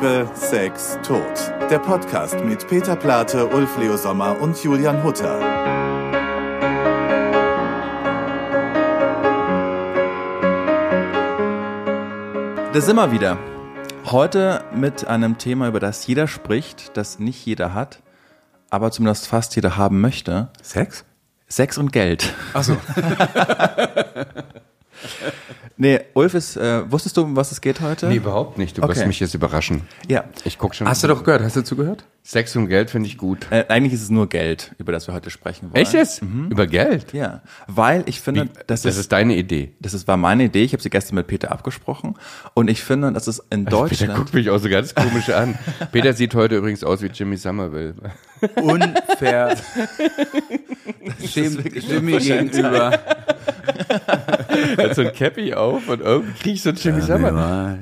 [0.00, 1.20] Liebe, Sex, Tod.
[1.70, 5.40] Der Podcast mit Peter Plate, Ulf Leo Sommer und Julian Hutter.
[12.72, 13.38] Da sind wir wieder.
[14.04, 18.00] Heute mit einem Thema, über das jeder spricht, das nicht jeder hat,
[18.70, 20.50] aber zumindest fast jeder haben möchte.
[20.62, 21.04] Sex?
[21.48, 22.32] Sex und Geld.
[22.54, 22.76] Achso.
[25.80, 28.08] Nee, Ulf ist, äh, wusstest du, um was es geht heute?
[28.08, 28.76] Nee, überhaupt nicht.
[28.76, 28.96] Du Okay.
[28.96, 29.82] wirst mich jetzt überraschen.
[30.08, 30.24] Ja.
[30.44, 30.88] Ich guck schon.
[30.88, 31.40] Hast du doch gehört?
[31.42, 32.04] Hast du zugehört?
[32.28, 33.46] Sex und Geld finde ich gut.
[33.48, 35.80] Äh, eigentlich ist es nur Geld, über das wir heute sprechen wollen.
[35.82, 36.20] Echt jetzt?
[36.20, 37.14] Über Geld?
[37.14, 39.72] Ja, weil ich finde, Wie, das, das ist, ist deine Idee.
[39.80, 40.62] das ist, war meine Idee.
[40.62, 42.16] Ich habe sie gestern mit Peter abgesprochen
[42.52, 45.58] und ich finde, dass es in Peter Deutschland guckt mich auch so ganz komisch an.
[45.92, 47.94] Peter sieht heute übrigens aus wie Jimmy Somerville.
[48.56, 49.56] Unfair.
[51.24, 53.00] Stimmt, Jimmy gegenüber.
[54.76, 57.78] Er hat so ein Cappy auf und irgendwie krieg ich so Jimmy Somerville.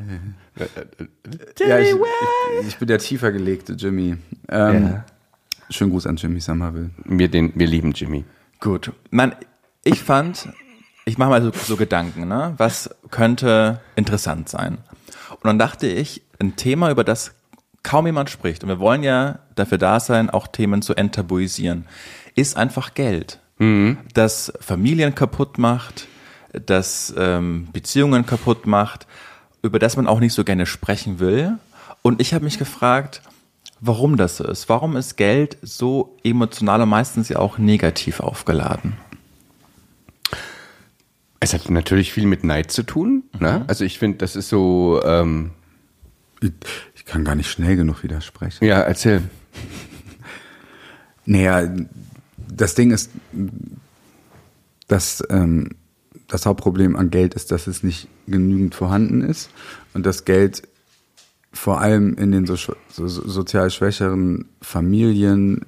[1.61, 4.17] Ja, ich, ich, ich bin der tiefer gelegte Jimmy.
[4.49, 5.05] Ähm, Ja.
[5.69, 6.91] Schönen Gruß an Jimmy Somerville.
[7.05, 8.25] Wir, den, wir lieben Jimmy.
[8.61, 8.93] Gut.
[9.11, 9.35] Man,
[9.83, 10.49] ich fand,
[11.05, 12.55] ich mache mal so, so Gedanken, ne?
[12.57, 14.79] Was könnte interessant sein?
[15.31, 17.35] Und dann dachte ich, ein Thema, über das
[17.83, 21.87] kaum jemand spricht, und wir wollen ja dafür da sein, auch Themen zu enttabuisieren,
[22.37, 23.41] ist einfach Geld.
[24.15, 26.07] Das Familien kaputt macht,
[26.53, 29.07] das ähm, Beziehungen kaputt macht,
[29.67, 31.59] über das man auch nicht so gerne sprechen will.
[32.03, 33.23] Und ich habe mich gefragt,
[33.81, 34.69] warum das so ist.
[34.69, 38.95] Warum ist Geld so emotional und meistens ja auch negativ aufgeladen?
[41.41, 43.25] Es hat natürlich viel mit Neid zu tun.
[43.39, 43.65] Ne?
[43.69, 45.51] Also ich finde, das ist so, ähm,
[46.41, 46.53] Ich,
[46.95, 48.65] ich kann gar nicht schnell genug widersprechen.
[48.65, 49.23] ja, erzähl.
[51.29, 51.69] Naja,
[52.49, 53.11] das Ding ist,
[54.87, 55.71] dass ähm,
[56.29, 59.51] das Hauptproblem an Geld ist, dass es nicht genügend vorhanden ist
[59.95, 60.63] und das Geld
[61.53, 65.65] vor allem in den so, so, so sozial schwächeren Familien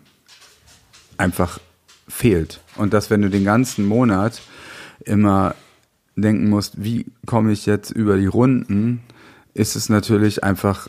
[1.16, 1.60] einfach
[2.06, 2.60] fehlt.
[2.76, 4.42] Und dass wenn du den ganzen Monat
[5.04, 5.54] immer
[6.16, 9.00] denken musst, wie komme ich jetzt über die Runden,
[9.54, 10.88] ist es natürlich einfach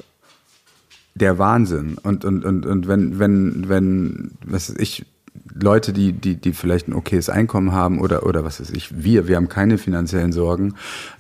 [1.16, 1.98] der Wahnsinn.
[2.02, 5.06] Und, und, und, und wenn, wenn, wenn, was ich,
[5.54, 9.28] Leute, die, die, die vielleicht ein okayes Einkommen haben oder, oder was weiß ich, wir,
[9.28, 10.76] wir haben keine finanziellen Sorgen,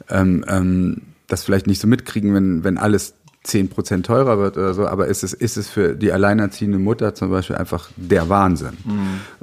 [0.09, 3.13] ähm, ähm, das vielleicht nicht so mitkriegen, wenn, wenn alles
[3.45, 7.31] 10% teurer wird oder so, aber ist es, ist es für die alleinerziehende Mutter zum
[7.31, 8.77] Beispiel einfach der Wahnsinn.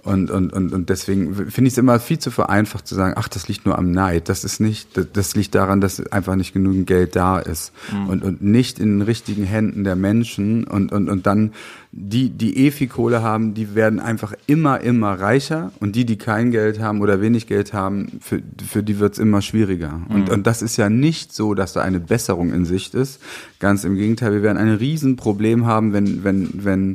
[0.03, 3.29] Und, und, und, und deswegen finde ich es immer viel zu vereinfacht zu sagen, ach,
[3.29, 4.29] das liegt nur am Neid.
[4.29, 7.73] Das ist nicht, das, das liegt daran, dass einfach nicht genügend Geld da ist
[8.09, 11.53] und, und nicht in den richtigen Händen der Menschen und, und, und dann
[11.99, 16.19] die, die eh viel Kohle haben, die werden einfach immer, immer reicher und die, die
[16.19, 20.03] kein Geld haben oder wenig Geld haben, für, für die wird's immer schwieriger.
[20.11, 23.19] Und, und das ist ja nicht so, dass da eine Besserung in Sicht ist.
[23.61, 26.93] Ganz im Gegenteil, wir werden ein Riesenproblem haben, wenn, wenn, wenn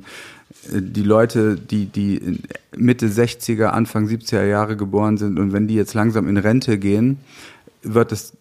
[0.72, 2.40] äh, die Leute, die, die
[2.78, 7.18] Mitte 60er, Anfang 70er Jahre geboren sind und wenn die jetzt langsam in Rente gehen,
[7.82, 8.38] wird es,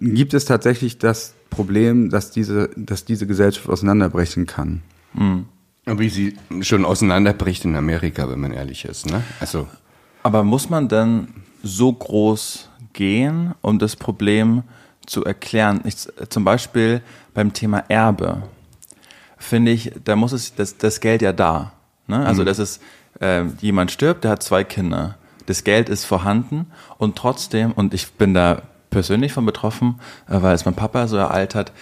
[0.00, 4.82] gibt es tatsächlich das Problem, dass diese, dass diese Gesellschaft auseinanderbrechen kann.
[5.96, 9.06] Wie sie schon auseinanderbricht in Amerika, wenn man ehrlich ist.
[9.06, 9.22] Ne?
[9.40, 9.66] Also
[10.22, 11.28] Aber muss man denn
[11.62, 14.62] so groß gehen, um das Problem
[15.06, 15.80] zu erklären?
[15.84, 15.96] Ich,
[16.28, 17.02] zum Beispiel
[17.34, 18.42] beim Thema Erbe
[19.38, 21.72] finde ich, da muss es das, das Geld ja da.
[22.06, 22.26] Ne?
[22.26, 22.82] Also das ist
[23.20, 25.16] äh, jemand stirbt, der hat zwei Kinder.
[25.46, 26.66] Das Geld ist vorhanden
[26.98, 31.16] und trotzdem und ich bin da persönlich von betroffen, äh, weil es mein Papa so
[31.16, 31.72] ereilt hat.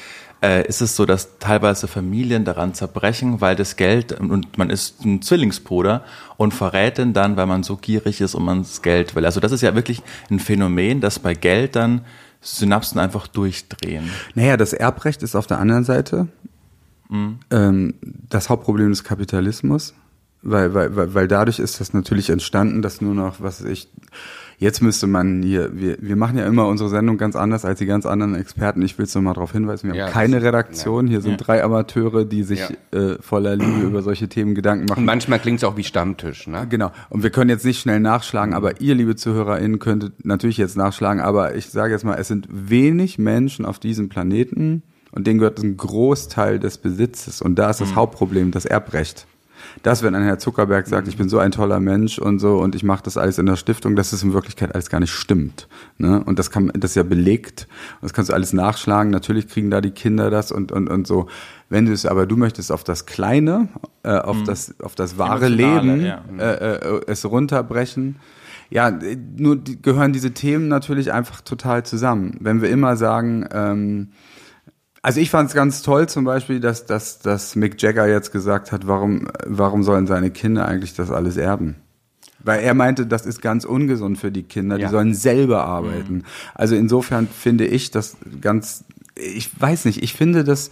[0.42, 5.02] Äh, ist es so, dass teilweise Familien daran zerbrechen, weil das Geld und man ist
[5.04, 6.04] ein Zwillingsbruder
[6.36, 9.24] und verrät den dann, weil man so gierig ist und man das Geld will.
[9.24, 12.02] Also das ist ja wirklich ein Phänomen, dass bei Geld dann
[12.42, 14.10] Synapsen einfach durchdrehen.
[14.34, 16.28] Naja, das Erbrecht ist auf der anderen Seite
[17.10, 17.94] ähm,
[18.28, 19.94] das Hauptproblem des Kapitalismus,
[20.42, 23.88] weil, weil, weil, weil dadurch ist das natürlich entstanden, dass nur noch, was ich,
[24.58, 27.86] jetzt müsste man hier, wir, wir machen ja immer unsere Sendung ganz anders als die
[27.86, 28.82] ganz anderen Experten.
[28.82, 31.36] Ich will es nochmal darauf hinweisen, wir Ja, haben keine Redaktion, hier sind Ja.
[31.38, 32.60] drei Amateure, die sich
[32.92, 35.04] äh, voller Liebe über solche Themen Gedanken und machen.
[35.04, 36.46] manchmal klingt es auch wie Stammtisch.
[36.46, 36.66] Ne?
[36.68, 36.90] Genau.
[37.10, 41.20] Und wir können jetzt nicht schnell nachschlagen, aber ihr, liebe ZuhörerInnen, könntet natürlich jetzt nachschlagen,
[41.22, 44.82] aber ich sage jetzt mal, es sind wenig Menschen auf diesem Planeten
[45.12, 47.40] und denen gehört ein Großteil des Besitzes.
[47.42, 49.26] Und da ist das Hauptproblem das Erbrecht.
[49.82, 52.74] Das, wenn ein Herr Zuckerberg sagt, ich bin so ein toller Mensch und so und
[52.74, 55.68] ich mache das alles in der Stiftung, dass es in Wirklichkeit alles gar nicht stimmt.
[55.98, 56.22] Ne?
[56.24, 57.68] Und das kann das ist ja belegt.
[58.00, 59.10] Und das kannst du alles nachschlagen.
[59.10, 61.28] Natürlich kriegen da die Kinder das und, und, und so.
[61.68, 63.68] Wenn du es aber du möchtest auf das Kleine,
[64.02, 66.22] äh, auf das, auf das wahre Leben, ja.
[66.38, 68.16] äh, äh, es runterbrechen.
[68.70, 68.90] Ja,
[69.36, 72.36] nur die, gehören diese Themen natürlich einfach total zusammen.
[72.40, 74.08] Wenn wir immer sagen, ähm,
[75.06, 78.72] Also ich fand es ganz toll zum Beispiel, dass, dass, dass Mick Jagger jetzt gesagt
[78.72, 81.76] hat, warum, warum sollen seine Kinder eigentlich das alles erben?
[82.40, 84.86] Weil er meinte, das ist ganz ungesund für die Kinder, Ja.
[84.88, 86.24] die sollen selber arbeiten.
[86.54, 90.70] Also insofern finde ich das ganz, ich weiß nicht, ich finde das,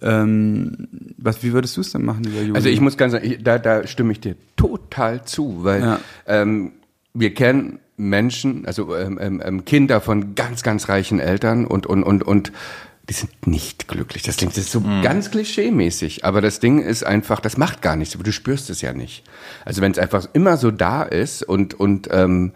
[0.00, 2.56] ähm, was, wie würdest du es denn machen, lieber Juli?
[2.56, 6.00] Also ich muss ganz sagen, ich, da, da stimme ich dir total zu, weil Ja.
[6.26, 6.72] ähm,
[7.14, 12.02] wir kennen Menschen, also ähm, ähm, ähm, Kinder von ganz, ganz reichen Eltern und, und,
[12.02, 12.50] und, und
[13.08, 14.22] die sind nicht glücklich.
[14.22, 17.96] Das klingt das ist so ganz klischee-mäßig, aber das Ding ist einfach, das macht gar
[17.96, 19.24] nichts, aber du spürst es ja nicht.
[19.64, 22.52] Also wenn es einfach immer so da ist und, und ähm,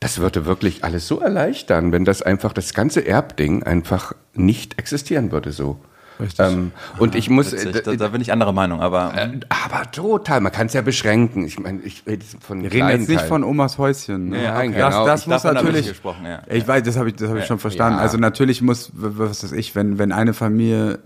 [0.00, 5.32] das würde wirklich alles so erleichtern, wenn das einfach, das ganze Erbding einfach nicht existieren
[5.32, 5.80] würde so.
[6.20, 6.46] Richtig.
[6.46, 10.40] Ähm, und ich muss, äh, da, da bin ich anderer Meinung, aber äh, aber total,
[10.40, 11.44] man kann es ja beschränken.
[11.44, 14.30] Ich meine, ich rede jetzt von Wir reden jetzt nicht von Omas Häuschen.
[14.30, 14.42] Ne?
[14.42, 15.06] Ja, das genau.
[15.06, 15.88] das Ich- muss natürlich.
[15.88, 16.42] gesprochen, ja.
[16.48, 17.98] Ich weiß, das habe ich, das habe ich schon verstanden.
[17.98, 18.02] ja.
[18.02, 20.98] Also natürlich muss, was weiß ich, wenn wenn eine Familie,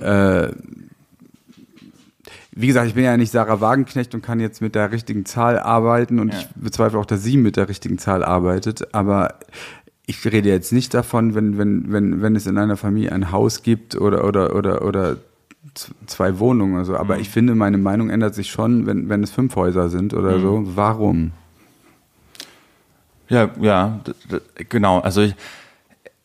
[0.00, 0.48] äh,
[2.58, 5.58] wie gesagt, ich bin ja nicht Sarah Wagenknecht und kann jetzt mit der richtigen Zahl
[5.58, 6.38] arbeiten und Ja.
[6.40, 8.94] ich bezweifle auch, dass sie mit der richtigen Zahl arbeitet.
[8.94, 9.34] Aber
[10.06, 13.62] ich rede jetzt nicht davon, wenn wenn wenn wenn es in einer Familie ein Haus
[13.62, 15.16] gibt oder oder oder oder
[16.06, 16.96] zwei Wohnungen oder so.
[16.96, 20.38] Aber ich finde, meine Meinung ändert sich schon, wenn, wenn es fünf Häuser sind oder
[20.40, 20.62] so.
[20.64, 21.32] Warum?
[23.28, 24.00] Ja, ja,
[24.68, 25.00] genau.
[25.00, 25.34] Also ich,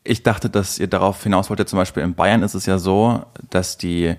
[0.04, 1.68] ich dachte, dass ihr darauf hinaus wolltet.
[1.68, 4.14] Zum Beispiel in Bayern ist es ja so, dass die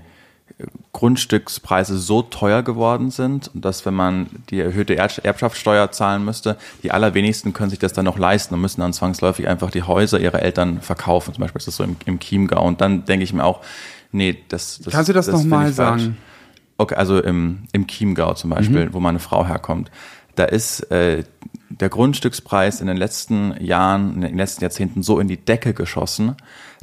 [0.94, 6.92] Grundstückspreise so teuer geworden sind dass wenn man die erhöhte Erb- Erbschaftssteuer zahlen müsste, die
[6.92, 10.42] allerwenigsten können sich das dann noch leisten und müssen dann zwangsläufig einfach die Häuser ihrer
[10.42, 11.34] Eltern verkaufen.
[11.34, 12.64] Zum Beispiel ist das so im, im Chiemgau.
[12.66, 13.62] Und dann denke ich mir auch,
[14.12, 16.02] nee, das, das Kannst du das noch finde mal ich falsch.
[16.04, 16.18] sagen?
[16.78, 18.94] Okay, also im, im Chiemgau zum Beispiel, Mhm.
[18.94, 19.90] wo meine Frau herkommt.
[20.36, 21.24] Da ist äh,
[21.70, 26.36] der Grundstückspreis in den letzten Jahren, in den letzten Jahrzehnten so in die Decke geschossen,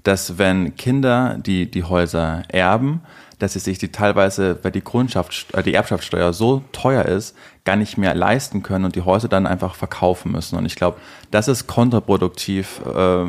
[0.05, 3.02] dass wenn Kinder die, die Häuser erben,
[3.40, 7.34] dass sie sich die teilweise, weil die Grundschaft, äh, die Erbschaftssteuer so teuer ist,
[7.64, 10.56] gar nicht mehr leisten können und die Häuser dann einfach verkaufen müssen.
[10.56, 10.98] Und ich glaube,
[11.32, 12.81] das ist kontraproduktiv.
[12.87, 13.25] Äh,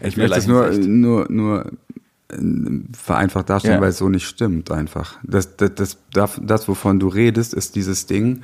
[0.00, 1.66] Ich möchte es nur, nur, nur
[2.28, 2.36] äh,
[2.96, 3.80] vereinfacht darstellen, Ja.
[3.80, 5.16] weil es so nicht stimmt einfach.
[5.22, 8.42] Das, das, das, das, das, wovon du redest, ist dieses Ding,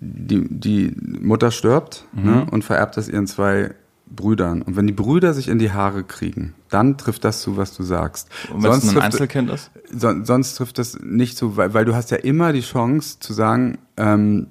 [0.00, 2.24] die, die Mutter stirbt Mhm.
[2.30, 3.74] ne, und vererbt das ihren zwei
[4.10, 4.62] Brüdern.
[4.62, 7.82] Und wenn die Brüder sich in die Haare kriegen, dann trifft das zu, was du
[7.82, 8.28] sagst.
[8.52, 9.70] Und wenn es ein trifft- Einzelkind ist?
[9.92, 13.32] son- sonst trifft das nicht zu, weil, weil du hast ja immer die Chance zu
[13.32, 14.48] sagen, ähm,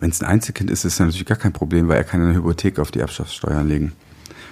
[0.00, 2.34] wenn es ein Einzelkind ist, ist es natürlich gar kein Problem, weil er kann eine
[2.34, 3.92] Hypothek auf die Erbschaftssteuer legen.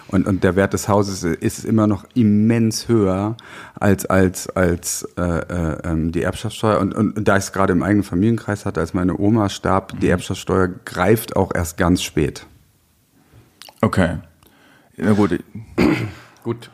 [0.09, 3.37] Und, und der Wert des Hauses ist immer noch immens höher
[3.75, 6.79] als, als, als äh, äh, ähm, die Erbschaftssteuer.
[6.79, 9.99] Und, und, und da ich es gerade im eigenen Familienkreis hatte, als meine Oma starb,
[9.99, 12.47] die Erbschaftssteuer greift auch erst ganz spät.
[13.81, 14.19] Okay.
[14.97, 15.39] Na gut,
[16.43, 16.71] Gut.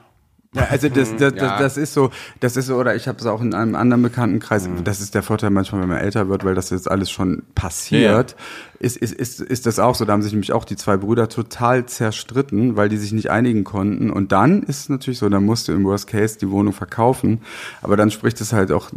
[0.54, 1.58] Ja, also das, das, Ja.
[1.58, 2.10] das, ist so,
[2.40, 5.22] das ist so, oder ich habe es auch in einem anderen Bekanntenkreis, das ist der
[5.22, 8.37] Vorteil manchmal, wenn man älter wird, weil das jetzt alles schon passiert,
[8.78, 10.04] ist, ist, ist, ist das auch so.
[10.04, 13.64] Da haben sich nämlich auch die zwei Brüder total zerstritten, weil die sich nicht einigen
[13.64, 14.10] konnten.
[14.10, 17.40] Und dann ist es natürlich so, dann musst du im Worst Case die Wohnung verkaufen.
[17.81, 18.90] Aber dann spricht es halt auch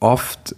[0.00, 0.56] oft,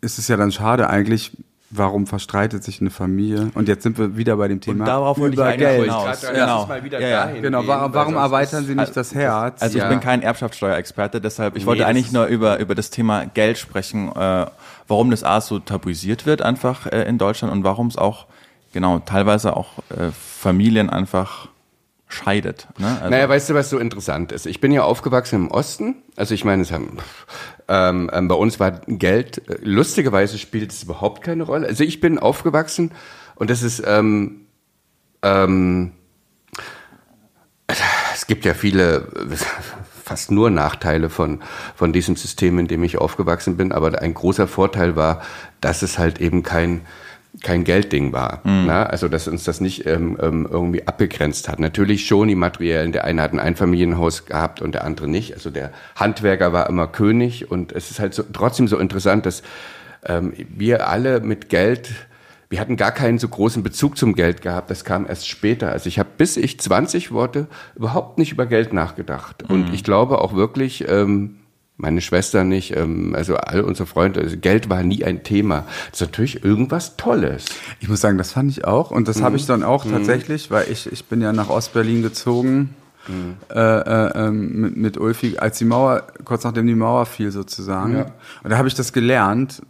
[0.00, 1.36] ist es ja dann schade eigentlich,
[1.78, 3.50] warum verstreitet sich eine Familie?
[3.54, 5.82] Und jetzt sind wir wieder bei dem Thema darauf wollte ich über eigentlich Geld.
[5.84, 6.04] hinaus.
[6.06, 6.66] Lass uns Genau.
[6.66, 7.26] mal wieder Ja, ja.
[7.26, 9.62] dahin Genau, warum sonst erweitern sie nicht das Herz?
[9.62, 9.84] Also Ja.
[9.84, 13.58] ich bin kein Erbschaftssteuerexperte, deshalb ich Nee, wollte eigentlich nur über über das Thema Geld
[13.58, 14.46] sprechen, äh,
[14.88, 18.26] warum das A so tabuisiert wird einfach äh, in Deutschland und warum es auch
[18.72, 21.48] genau teilweise auch äh, Familien einfach
[22.08, 22.68] scheidet.
[22.78, 22.86] Ne?
[23.00, 24.46] Also, Naja, weißt du, was so interessant ist?
[24.46, 25.96] Ich bin ja aufgewachsen im Osten.
[26.14, 26.98] Also ich meine, es haben,
[27.68, 31.66] ähm, ähm, bei uns war Geld, äh, lustigerweise spielt es überhaupt keine Rolle.
[31.66, 32.92] Also ich bin aufgewachsen
[33.34, 34.46] und das ist, ähm,
[35.22, 35.92] ähm,
[37.66, 39.08] es gibt ja viele,
[40.04, 41.42] fast nur Nachteile von,
[41.74, 43.72] von diesem System, in dem ich aufgewachsen bin.
[43.72, 45.22] Aber ein großer Vorteil war,
[45.60, 46.82] dass es halt eben kein,
[47.42, 48.40] kein Geldding war.
[48.66, 48.84] Na?
[48.84, 51.58] Also, dass uns das nicht ähm, ähm, irgendwie abgegrenzt hat.
[51.58, 52.92] Natürlich schon die materiellen.
[52.92, 55.34] Der eine hat ein Einfamilienhaus gehabt und der andere nicht.
[55.34, 57.50] Also der Handwerker war immer König.
[57.50, 59.42] Und es ist halt so, trotzdem so interessant, dass
[60.06, 61.90] ähm, wir alle mit Geld
[62.48, 64.70] wir hatten gar keinen so großen Bezug zum Geld gehabt.
[64.70, 65.72] Das kam erst später.
[65.72, 69.42] Also ich habe, bis ich 20 wurde, überhaupt nicht über Geld nachgedacht.
[69.50, 71.38] Und ich glaube auch wirklich, ähm,
[71.76, 75.66] meine Schwester nicht, ähm, also all unsere Freunde, also Geld war nie ein Thema.
[75.90, 77.46] Das ist natürlich irgendwas Tolles.
[77.80, 78.90] Ich muss sagen, das fand ich auch.
[78.90, 82.74] Und das habe ich dann auch tatsächlich, weil ich, ich bin ja nach Ostberlin gezogen
[83.54, 87.96] äh, äh, ähm, mit, mit Ulfi, als die Mauer, kurz nachdem die Mauer fiel sozusagen.
[87.96, 88.06] Ja.
[88.42, 89.62] Und da habe ich das gelernt,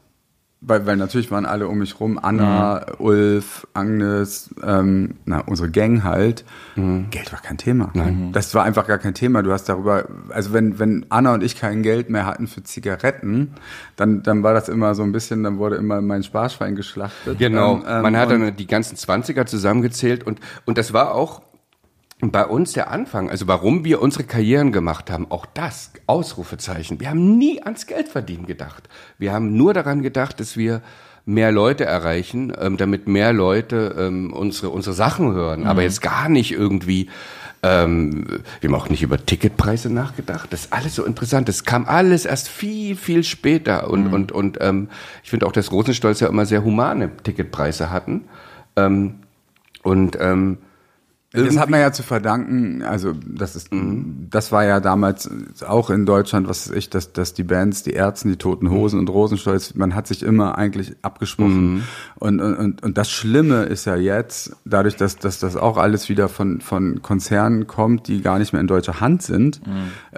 [0.60, 6.02] weil, weil natürlich waren alle um mich rum, Anna, Ulf, Agnes, ähm, na, unsere Gang
[6.02, 6.44] halt.
[6.74, 7.90] Geld war kein Thema.
[7.94, 8.32] Nein.
[8.32, 9.42] Das war einfach gar kein Thema.
[9.42, 13.54] Du hast darüber, also wenn, wenn Anna und ich kein Geld mehr hatten für Zigaretten,
[13.96, 17.38] dann, dann war das immer so ein bisschen, dann wurde immer mein Sparschwein geschlachtet.
[17.38, 17.76] Genau.
[17.76, 21.42] Ähm, ähm, Man hat dann die ganzen Zwanziger zusammengezählt und, und das war auch
[22.20, 23.30] bei uns der Anfang.
[23.30, 27.00] Also warum wir unsere Karrieren gemacht haben, auch das, Ausrufezeichen.
[27.00, 28.88] Wir haben nie ans Geld verdienen gedacht.
[29.18, 30.82] Wir haben nur daran gedacht, dass wir
[31.26, 35.66] mehr Leute erreichen, ähm, damit mehr Leute ähm, unsere, unsere Sachen hören.
[35.66, 37.10] Aber jetzt gar nicht irgendwie,
[37.64, 40.52] ähm, wir haben auch nicht über Ticketpreise nachgedacht.
[40.52, 41.48] Das ist alles so interessant.
[41.48, 43.90] Das kam alles erst viel, viel später.
[43.90, 44.88] Und, und, und ähm,
[45.24, 48.28] ich finde auch, dass Rosenstolz ja immer sehr humane Ticketpreise hatten.
[48.76, 49.16] Ähm,
[49.82, 50.58] und ähm,
[51.44, 53.68] Das hat man ja zu verdanken, also das ist,
[54.30, 55.30] das war ja damals
[55.66, 59.10] auch in Deutschland, was ich, dass, dass die Bands, die Ärzten, die Toten Hosen und
[59.10, 61.84] Rosenstolz, man hat sich immer eigentlich abgesprochen.
[62.16, 66.08] Und, und, und, und das Schlimme ist ja jetzt, dadurch, dass, dass das auch alles
[66.08, 69.60] wieder von, von Konzernen kommt, die gar nicht mehr in deutscher Hand sind,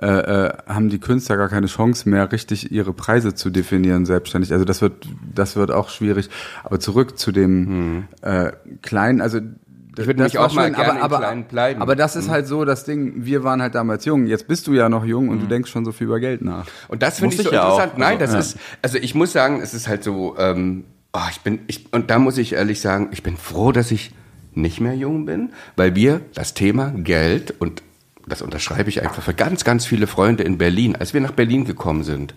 [0.00, 4.52] äh, äh, haben die Künstler gar keine Chance mehr, richtig ihre Preise zu definieren selbstständig.
[4.52, 6.30] Also das wird, das wird auch schwierig.
[6.64, 9.40] Aber zurück zu dem äh, kleinen, also
[9.98, 11.82] Ich würde mich auch mal schön, gerne aber, aber, Kleinen bleiben.
[11.82, 14.26] Aber das ist halt so das Ding, wir waren halt damals jung.
[14.26, 16.66] Jetzt bist du ja noch jung und du denkst schon so viel über Geld nach.
[16.88, 17.74] Und das finde ich so ja auch.
[17.74, 17.98] interessant.
[17.98, 21.40] Nein, das Also, ist, also ich muss sagen, es ist halt so, ähm, oh, ich
[21.40, 24.12] bin, ich, und da muss ich ehrlich sagen, ich bin froh, dass ich
[24.54, 27.82] nicht mehr jung bin, weil wir das Thema Geld und
[28.26, 31.64] das unterschreibe ich einfach für ganz, ganz viele Freunde in Berlin, als wir nach Berlin
[31.64, 32.34] gekommen sind,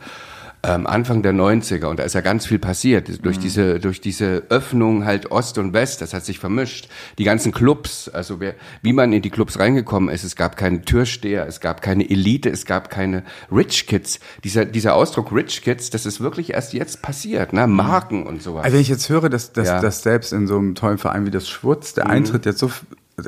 [0.63, 4.43] ähm, Anfang der 90er, und da ist ja ganz viel passiert, durch diese, durch diese
[4.49, 6.87] Öffnung halt Ost und West, das hat sich vermischt.
[7.17, 8.53] Die ganzen Clubs, also wer,
[8.83, 12.49] wie man in die Clubs reingekommen ist, es gab keine Türsteher, es gab keine Elite,
[12.49, 14.19] es gab keine Rich Kids.
[14.43, 17.65] Dieser, dieser Ausdruck Rich Kids, das ist wirklich erst jetzt passiert, ne?
[17.65, 18.63] Marken und sowas.
[18.63, 19.77] Also wenn ich jetzt höre, dass, dass, Ja.
[19.79, 19.81] Mhm.
[19.81, 22.69] dass selbst in so einem tollen Verein wie das Schwutz, der Eintritt jetzt so,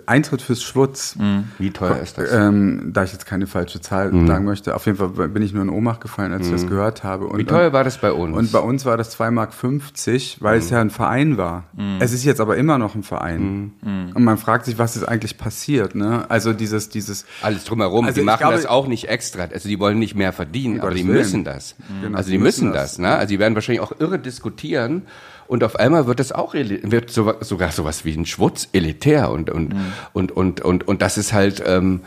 [0.07, 1.17] Eintritt fürs Schwutz,
[1.59, 2.31] Wie teuer ist das?
[2.33, 4.27] ähm, da ich jetzt keine falsche Zahl Mhm.
[4.27, 7.03] sagen möchte, auf jeden Fall bin ich nur in Ohnmacht gefallen, als ich das gehört
[7.03, 7.27] habe.
[7.27, 8.35] Und, Wie teuer war das bei uns?
[8.38, 11.65] Und bei uns war das 2,50 Mark, 50, weil es ja ein Verein war.
[12.00, 13.73] Es ist jetzt aber immer noch ein Verein.
[14.13, 16.25] Und man fragt sich, was ist eigentlich passiert, ne?
[16.29, 18.05] Also dieses, dieses, Alles drumherum.
[18.05, 19.43] Also die machen glaube- das auch nicht extra.
[19.43, 21.75] Also die wollen nicht mehr verdienen, aber die müssen das.
[22.01, 22.91] Genau, also die die müssen müssen das.
[22.91, 23.00] das.
[23.00, 23.09] Ne?
[23.15, 25.03] Also die werden wahrscheinlich auch irre diskutieren.
[25.53, 29.51] Und auf einmal wird das auch wird so, sogar sowas wie ein Schwutz elitär und
[29.51, 29.75] und,
[30.12, 32.01] und und und und das ist halt ähm,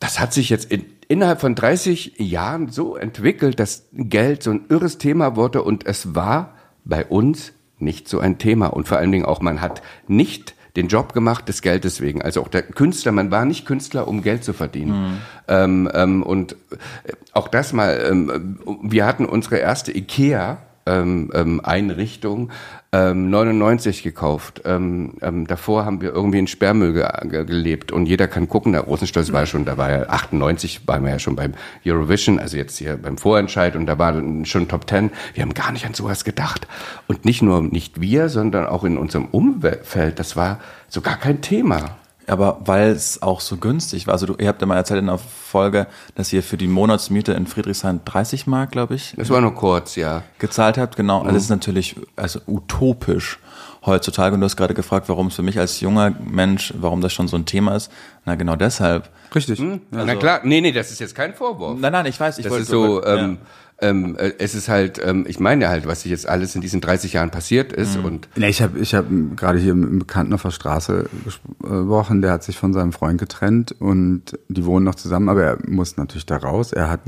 [0.00, 4.64] das hat sich jetzt in, innerhalb von 30 Jahren so entwickelt, dass Geld so ein
[4.70, 6.54] irres Thema wurde und es war
[6.86, 10.88] bei uns nicht so ein Thema und vor allen Dingen auch man hat nicht den
[10.88, 12.22] Job gemacht des Geldes wegen.
[12.22, 15.20] Also auch der Künstler, man war nicht Künstler, um Geld zu verdienen.
[15.46, 21.60] Ähm, ähm, und äh, auch das mal, ähm, wir hatten unsere erste IKEA ähm, ähm,
[21.62, 22.50] Einrichtung
[22.92, 24.62] ähm, 99 gekauft.
[24.64, 28.72] Ähm, ähm, davor haben wir irgendwie in Sperrmüll ge ge gelebt und jeder kann gucken,
[28.72, 32.56] der Rosenstolz war schon, da war ja 98, waren wir ja schon beim Eurovision, also
[32.56, 34.14] jetzt hier beim Vorentscheid und da war
[34.44, 35.10] schon Top 10.
[35.34, 36.66] Wir haben gar nicht an sowas gedacht.
[37.06, 41.40] Und nicht nur nicht wir, sondern auch in unserem Umfeld, das war so gar kein
[41.40, 41.96] Thema.
[42.28, 44.14] Aber weil es auch so günstig war.
[44.14, 47.32] Also du, ihr habt ja mal erzählt in der Folge, dass ihr für die Monatsmiete
[47.32, 50.22] in Friedrichshain 30 Mark, glaube ich, Das war nur kurz, ja.
[50.38, 50.96] gezahlt habt.
[50.96, 51.20] Genau.
[51.20, 53.38] Also das ist natürlich also utopisch
[53.84, 54.34] heutzutage.
[54.34, 57.28] Und du hast gerade gefragt, warum es für mich als junger Mensch, warum das schon
[57.28, 57.90] so ein Thema ist.
[58.24, 59.08] Na genau deshalb.
[59.34, 59.62] richtig.
[59.90, 61.78] Na klar, nee, nee, das ist jetzt kein Vorwurf.
[61.78, 62.38] Nein, nein, ich weiß.
[62.38, 63.36] Ich Das wollte- ist so, ja.
[63.78, 67.12] Ähm, äh, es ist halt, ähm, ich meine halt, was jetzt alles in diesen 30
[67.12, 69.06] Jahren passiert ist und Nee, ich habe ich hab
[69.36, 73.18] gerade hier mit einem Bekannten auf der Straße gesprochen, der hat sich von seinem Freund
[73.18, 76.72] getrennt und die wohnen noch zusammen, aber er muss natürlich da raus.
[76.72, 77.00] Er hat,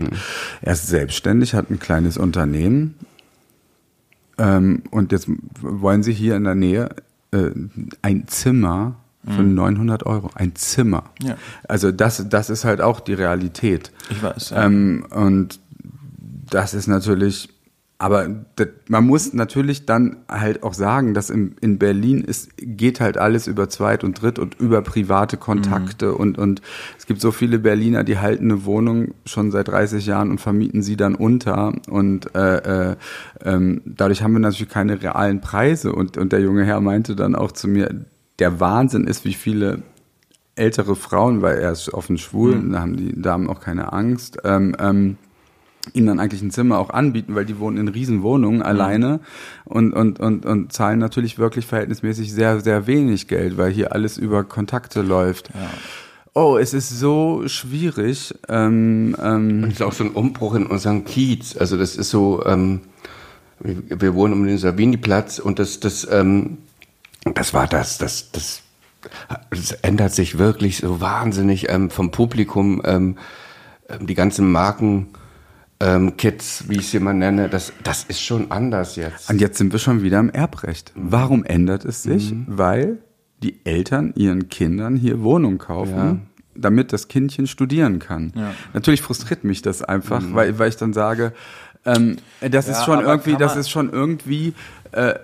[0.61, 2.97] er ist selbstständig, hat ein kleines Unternehmen
[4.37, 5.29] ähm, und jetzt
[5.61, 6.91] wollen sie hier in der Nähe
[7.33, 7.51] äh,
[8.03, 8.97] ein Zimmer
[9.27, 10.31] für 900 Euro.
[10.35, 11.05] Ein Zimmer.
[11.23, 11.37] Ja.
[11.69, 13.93] Also das, das ist halt auch die Realität.
[14.11, 14.65] Ich weiß, ja.
[14.65, 15.61] Ähm, und
[16.51, 17.49] das ist natürlich,
[17.99, 23.01] aber das, man muss natürlich dann halt auch sagen, dass in, in Berlin ist, geht
[23.01, 26.63] halt alles über Zweit- und Dritt- und über private Kontakte und, und
[26.97, 30.83] es gibt so viele Berliner, die halten eine Wohnung schon seit 30 Jahren und vermieten
[30.83, 32.97] sie dann unter und äh, äh,
[33.45, 37.35] ähm, dadurch haben wir natürlich keine realen Preise und, und der junge Herr meinte dann
[37.35, 38.07] auch zu mir,
[38.39, 39.83] der Wahnsinn ist, wie viele
[40.55, 44.77] ältere Frauen, weil er ist offen schwul, da haben die Damen auch keine Angst, ähm,
[44.79, 45.17] ähm,
[45.93, 49.21] ihnen dann eigentlich ein Zimmer auch anbieten, weil die wohnen in Riesenwohnungen alleine
[49.65, 54.19] und, und, und, und zahlen natürlich wirklich verhältnismäßig sehr, sehr wenig Geld, weil hier alles
[54.19, 55.51] über Kontakte läuft.
[56.35, 58.35] Oh, es ist so schwierig.
[58.49, 61.57] Ähm, ähm, es ist auch so ein Umbruch in unserem Kiez.
[61.57, 62.83] Also das ist so, ähm,
[63.61, 66.59] wir, wohnen um den Savini-Platz und das, das, ähm,
[67.35, 68.63] das war das, das, das,
[69.51, 73.17] es ändert sich wirklich so wahnsinnig ähm, vom Publikum, ähm,
[73.89, 75.09] ähm die ganzen Marken,
[75.81, 79.31] ähm, Kids, wie ich sie mal nenne, das, das ist schon anders jetzt.
[79.31, 80.93] Und jetzt sind wir schon wieder im Erbrecht.
[80.97, 82.33] Warum ändert es sich?
[82.33, 82.45] Mhm.
[82.49, 82.99] Weil
[83.43, 85.95] die Eltern ihren Kindern hier Wohnung kaufen.
[85.95, 86.17] Ja.
[86.61, 88.33] damit das Kindchen studieren kann.
[88.35, 88.53] Ja.
[88.75, 90.35] Natürlich frustriert mich das einfach, mhm.
[90.35, 91.33] weil, weil ich dann sage,
[91.85, 94.55] ähm, das ja, ist schon irgendwie, das ist schon irgendwie,
[94.91, 95.15] äh,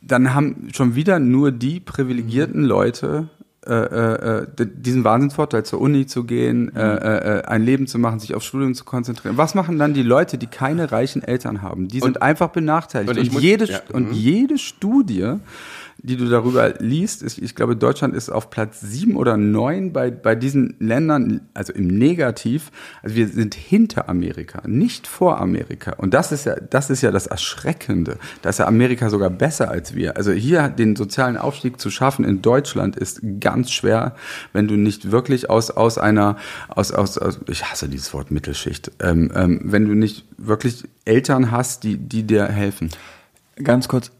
[0.00, 2.68] dann haben schon wieder nur die privilegierten mhm.
[2.68, 3.28] Leute
[3.66, 6.76] äh, äh, äh diesen Wahnsinnsvorteil zur Uni zu gehen, mhm.
[6.76, 9.36] äh, ein Leben zu machen, sich aufs Studium zu konzentrieren.
[9.36, 11.88] Was machen dann die Leute, die keine reichen Eltern haben?
[11.88, 13.10] Die sind und, einfach benachteiligt.
[13.10, 14.14] Und, und muss, jede, ja, und mhm.
[14.14, 15.36] jede Studie
[16.06, 20.10] die du darüber liest, ist, ich glaube, Deutschland ist auf Platz sieben oder neun bei,
[20.10, 22.70] bei diesen Ländern, also im Negativ.
[23.02, 25.94] Also wir sind hinter Amerika, nicht vor Amerika.
[25.94, 28.18] Und das ist ja, das ist ja das Erschreckende.
[28.42, 30.16] Da ist ja Amerika sogar besser als wir.
[30.16, 34.14] Also hier den sozialen Aufstieg zu schaffen in Deutschland ist ganz schwer,
[34.52, 36.36] wenn du nicht wirklich aus, aus einer,
[36.68, 41.50] aus, aus, aus ich hasse dieses Wort Mittelschicht, ähm, ähm, wenn du nicht wirklich Eltern
[41.50, 42.90] hast, die, die dir helfen.
[43.62, 44.10] Ganz kurz,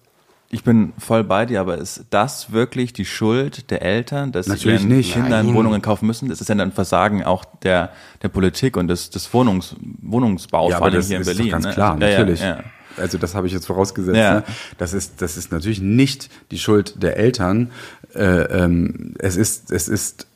[0.48, 4.80] ich bin voll bei dir, aber ist das wirklich die Schuld der Eltern, dass Natürlich
[4.80, 5.12] sie ihren nicht.
[5.12, 5.54] Kindern Nein.
[5.54, 6.28] Wohnungen kaufen müssen?
[6.28, 7.90] Das ist ja ein Versagen auch der,
[8.22, 11.50] der Politik und des, des Wohnungs, Wohnungsbaus, ja, vor allem hier in Berlin.
[11.50, 11.72] ganz ne?
[11.72, 12.40] klar, ja, natürlich.
[12.40, 12.60] Ja,
[12.96, 14.16] also das habe ich jetzt vorausgesetzt.
[14.16, 14.34] Ja.
[14.34, 14.44] Ne?
[14.78, 17.70] Das ist das ist natürlich nicht die Schuld der Eltern.
[18.16, 20.26] Äh, ähm, es ist es ist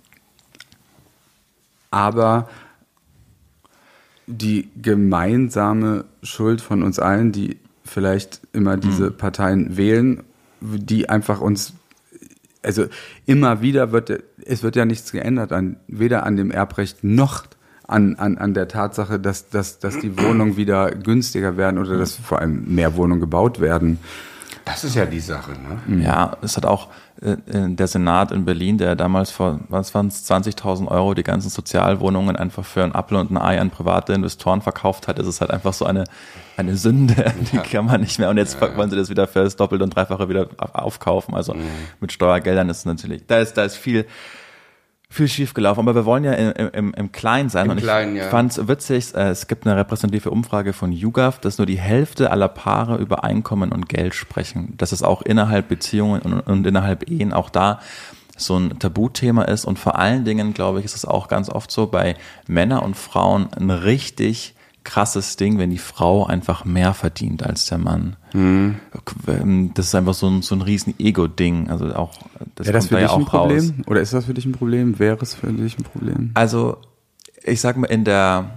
[1.90, 2.48] aber
[4.26, 9.16] die gemeinsame Schuld von uns allen, die vielleicht immer diese mhm.
[9.16, 10.22] Parteien wählen,
[10.60, 11.74] die einfach uns,
[12.62, 12.86] also
[13.26, 17.44] immer wieder wird, es wird ja nichts geändert an, weder an dem Erbrecht noch
[17.88, 22.14] an, an, an der Tatsache, dass, dass, dass die Wohnungen wieder günstiger werden oder dass
[22.14, 23.98] vor allem mehr Wohnungen gebaut werden.
[24.64, 26.04] Das ist ja die Sache, ne?
[26.04, 26.90] Ja, es hat auch
[27.22, 32.34] der Senat in Berlin, der damals vor, was waren es, 20.000 Euro die ganzen Sozialwohnungen
[32.34, 35.50] einfach für ein Apfel und ein Ei an private Investoren verkauft hat, ist es halt
[35.50, 36.04] einfach so eine,
[36.56, 38.30] eine Sünde, die kann man nicht mehr.
[38.30, 38.74] Und jetzt ja.
[38.74, 41.34] wollen sie das wieder für das Doppelte und Dreifache wieder aufkaufen.
[41.34, 41.68] Also mhm.
[42.00, 44.06] mit Steuergeldern ist es natürlich, da ist, da ist viel,
[45.12, 47.66] viel schief gelaufen, aber wir wollen ja im, im, im Kleinen sein.
[47.66, 48.28] Im und Kleinen, ich ja.
[48.28, 52.30] fand es witzig, äh, es gibt eine repräsentative Umfrage von YouGov, dass nur die Hälfte
[52.30, 54.74] aller Paare über Einkommen und Geld sprechen.
[54.76, 57.80] Dass es auch innerhalb Beziehungen und, und innerhalb Ehen auch da
[58.36, 59.64] so ein Tabuthema ist.
[59.64, 62.14] Und vor allen Dingen, glaube ich, ist es auch ganz oft so bei
[62.46, 67.78] Männern und Frauen ein richtig krasses Ding, wenn die Frau einfach mehr verdient als der
[67.78, 68.16] Mann.
[68.32, 68.76] Mhm.
[69.74, 71.68] Das ist einfach so ein, so ein riesen Ego-Ding.
[71.68, 72.18] Also auch,
[72.54, 73.58] das Wäre das für da dich ja ein Problem?
[73.58, 73.86] Raus.
[73.86, 74.98] Oder ist das für dich ein Problem?
[74.98, 76.30] Wäre es für dich ein Problem?
[76.34, 76.78] Also,
[77.42, 78.50] ich sag mal, in der,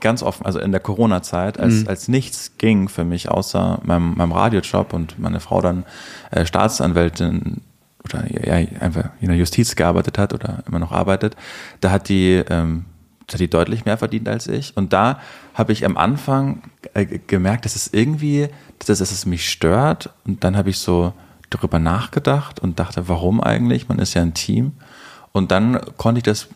[0.00, 1.88] ganz offen, also in der Corona-Zeit, als, mhm.
[1.88, 5.84] als nichts ging für mich außer meinem, meinem Radiojob und meine Frau dann
[6.30, 7.60] äh, Staatsanwältin
[8.04, 11.36] oder ja, einfach in der Justiz gearbeitet hat oder immer noch arbeitet,
[11.80, 12.86] da hat die ähm,
[13.30, 14.76] hat die deutlich mehr verdient als ich.
[14.76, 15.20] Und da
[15.54, 16.62] habe ich am Anfang
[16.94, 20.10] äh, gemerkt, dass es irgendwie, dass, dass es mich stört.
[20.24, 21.12] Und dann habe ich so
[21.50, 23.88] darüber nachgedacht und dachte, warum eigentlich?
[23.88, 24.72] Man ist ja ein Team.
[25.32, 26.48] Und dann konnte ich das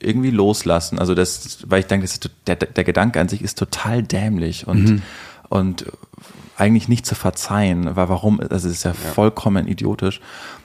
[0.00, 0.98] irgendwie loslassen.
[0.98, 2.08] Also das, weil ich denke,
[2.46, 5.02] der, der Gedanke an sich ist total dämlich und, mhm.
[5.48, 5.86] und
[6.56, 10.20] eigentlich nicht zu verzeihen, weil warum, also es ist ja, ja, vollkommen idiotisch.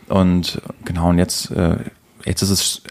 [0.07, 1.77] Und genau, und jetzt äh,
[2.29, 2.81] jetzt ist es,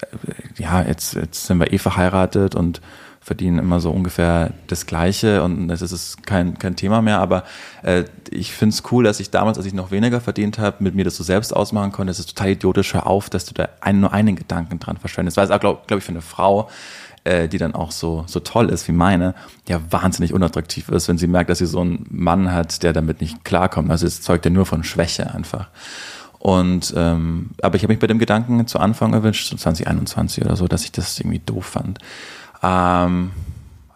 [0.57, 2.81] ja, jetzt, jetzt sind wir eh verheiratet und
[3.21, 7.19] verdienen immer so ungefähr das Gleiche und es ist kein, kein Thema mehr.
[7.19, 7.43] Aber
[7.83, 10.95] äh, ich finde es cool, dass ich damals, als ich noch weniger verdient habe, mit
[10.95, 12.11] mir das so selbst ausmachen konnte.
[12.11, 15.37] Es ist total idiotisch, hör auf, dass du da ein, nur einen Gedanken dran verschwendest.
[15.37, 16.69] Weil es auch, glaube glaub ich, für eine Frau,
[17.23, 19.35] äh, die dann auch so, so toll ist wie meine,
[19.67, 23.21] ja wahnsinnig unattraktiv ist, wenn sie merkt, dass sie so einen Mann hat, der damit
[23.21, 23.91] nicht klarkommt.
[23.91, 25.67] Also es zeugt ja nur von Schwäche einfach.
[26.39, 30.55] Und ähm, aber ich habe mich bei dem Gedanken zu Anfang erwünscht, so 2021 oder
[30.55, 31.99] so, dass ich das irgendwie doof fand.
[32.63, 33.31] Ähm,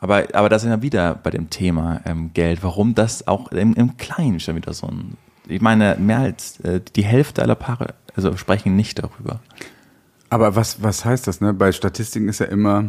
[0.01, 3.73] aber, aber da sind wir wieder bei dem Thema ähm, Geld, warum das auch im,
[3.73, 5.17] im Kleinen schon wieder so ein.
[5.47, 9.39] Ich meine, mehr als äh, die Hälfte aller Paare also sprechen nicht darüber.
[10.29, 11.53] Aber was, was heißt das, ne?
[11.53, 12.85] Bei Statistiken ist ja immer,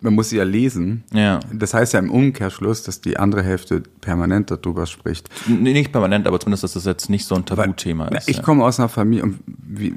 [0.00, 1.04] man muss sie ja lesen.
[1.12, 1.40] Ja.
[1.52, 5.28] Das heißt ja im Umkehrschluss, dass die andere Hälfte permanent darüber spricht.
[5.46, 8.28] Nee, nicht permanent, aber zumindest, dass das jetzt nicht so ein Tabuthema ist.
[8.28, 8.42] Ich ja.
[8.42, 9.94] komme aus einer Familie und wie,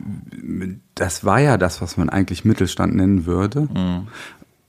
[0.95, 3.61] das war ja das, was man eigentlich Mittelstand nennen würde.
[3.61, 4.07] Mhm.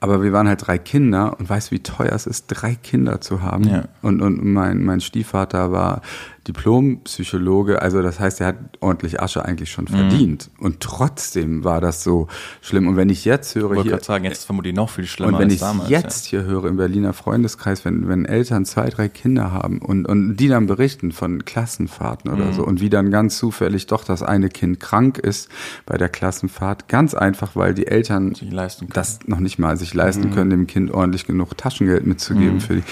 [0.01, 3.41] Aber wir waren halt drei Kinder und weißt, wie teuer es ist, drei Kinder zu
[3.41, 3.65] haben.
[3.65, 3.85] Ja.
[4.03, 6.03] Und, und mein, mein Stiefvater war
[6.49, 10.51] Diplompsychologe, also das heißt, er hat ordentlich Asche eigentlich schon verdient.
[10.59, 12.29] Und trotzdem war das so
[12.61, 12.87] schlimm.
[12.87, 15.33] Und wenn ich jetzt höre Ich wollte gerade sagen, jetzt ist vermutlich noch viel schlimmer
[15.33, 15.89] und wenn als ich damals.
[15.91, 20.37] jetzt hier höre im Berliner Freundeskreis, wenn, wenn Eltern zwei, drei Kinder haben und, und
[20.37, 22.53] die dann berichten von Klassenfahrten oder Mhm.
[22.53, 25.49] so und wie dann ganz zufällig doch das eine Kind krank ist
[25.87, 28.35] bei der Klassenfahrt, ganz einfach, weil die Eltern.
[28.81, 28.89] Mhm.
[28.93, 32.83] das noch nicht mal sich leisten können, dem Kind ordentlich genug Taschengeld mitzugeben für, die,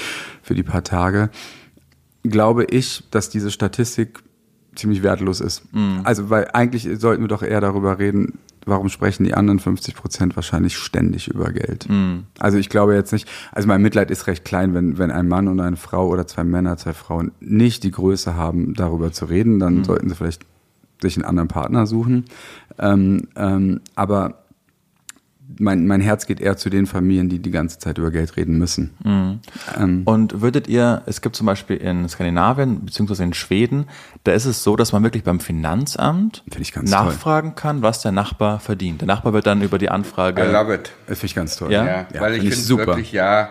[0.42, 1.30] für die paar Tage,
[2.22, 4.22] glaube ich, dass diese Statistik
[4.74, 5.62] ziemlich wertlos ist.
[5.74, 6.00] Mhm.
[6.04, 10.36] Also, weil eigentlich sollten wir doch eher darüber reden, warum sprechen die anderen 50 Prozent
[10.36, 11.88] wahrscheinlich ständig über Geld.
[11.88, 12.24] Mhm.
[12.38, 15.48] Also ich glaube jetzt nicht, also mein Mitleid ist recht klein, wenn, wenn ein Mann
[15.48, 19.58] und eine Frau oder zwei Männer, zwei Frauen nicht die Größe haben, darüber zu reden,
[19.58, 19.84] dann Mhm.
[19.84, 20.46] sollten sie vielleicht
[21.02, 22.26] sich einen anderen Partner suchen.
[22.78, 24.41] Ähm, ähm, aber
[25.58, 28.58] mein, mein Herz geht eher zu den Familien, die die ganze Zeit über Geld reden
[28.58, 28.94] müssen.
[29.04, 29.40] Mhm.
[29.78, 33.86] Ähm, Und würdet ihr, es gibt zum Beispiel in Skandinavien beziehungsweise in Schweden,
[34.24, 38.02] da ist es so, dass man wirklich beim Finanzamt Finde ich ganz nachfragen kann, was
[38.02, 39.00] der Nachbar verdient.
[39.00, 40.42] Der Nachbar wird dann über die Anfrage.
[40.42, 40.92] I love it.
[41.06, 41.72] das finde ich ganz toll.
[41.72, 41.84] Ja?
[41.84, 42.86] Ja, Ja, weil ich find ich finde super.
[42.86, 43.50] wirklich, ja,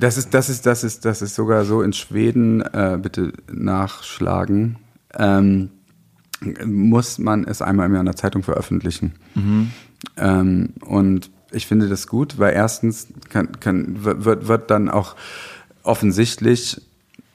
[0.00, 4.76] Das ist, das ist, das ist, das ist sogar so in Schweden, äh, bitte nachschlagen,
[5.16, 5.70] ähm,
[6.64, 9.14] muss man es einmal im Jahr in der Zeitung veröffentlichen.
[10.16, 15.14] Ähm, und ich finde das gut, weil erstens kann, kann, wird, wird dann auch
[15.82, 16.80] offensichtlich,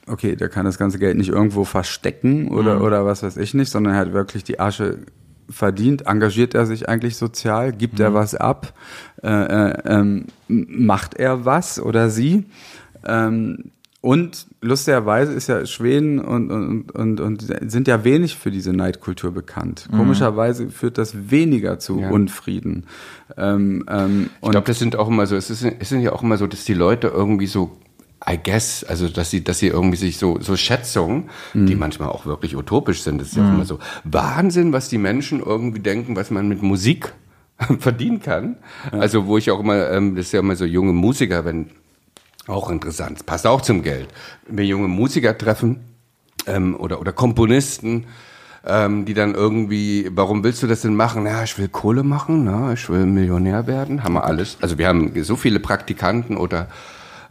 [0.06, 3.70] okay, der kann das ganze Geld nicht irgendwo verstecken oder, oder was weiß ich nicht,
[3.70, 4.98] sondern er hat wirklich die Asche
[5.48, 8.72] verdient, engagiert er sich eigentlich sozial, gibt er was ab,
[9.22, 12.44] äh, äh, ähm, macht er was oder sie.
[13.04, 18.72] Ähm, und lustigerweise ist ja Schweden und, und, und, und sind ja wenig für diese
[18.72, 19.88] Neidkultur bekannt.
[19.94, 22.10] Komischerweise führt das weniger zu Ja.
[22.10, 22.84] Unfrieden.
[23.36, 26.22] Ähm, ähm, Ich glaube, das sind auch immer so, es, ist, es sind ja auch
[26.22, 27.76] immer so, dass die Leute irgendwie so,
[28.26, 32.24] I guess, also dass sie, dass sie irgendwie sich so, so Schätzungen, die manchmal auch
[32.24, 36.16] wirklich utopisch sind, das ist ja auch immer so Wahnsinn, was die Menschen irgendwie denken,
[36.16, 37.12] was man mit Musik
[37.78, 38.56] verdienen kann.
[38.92, 41.66] Also wo ich auch immer, ähm, das ist ja immer so junge Musiker, wenn
[42.46, 44.08] auch interessant, passt auch zum Geld.
[44.46, 45.80] Wenn wir junge Musiker treffen
[46.46, 48.06] ähm, oder, oder Komponisten,
[48.66, 51.26] ähm, die dann irgendwie, warum willst du das denn machen?
[51.26, 54.58] Ja, ich will Kohle machen, na, ich will Millionär werden, haben wir alles.
[54.60, 56.68] Also wir haben so viele Praktikanten oder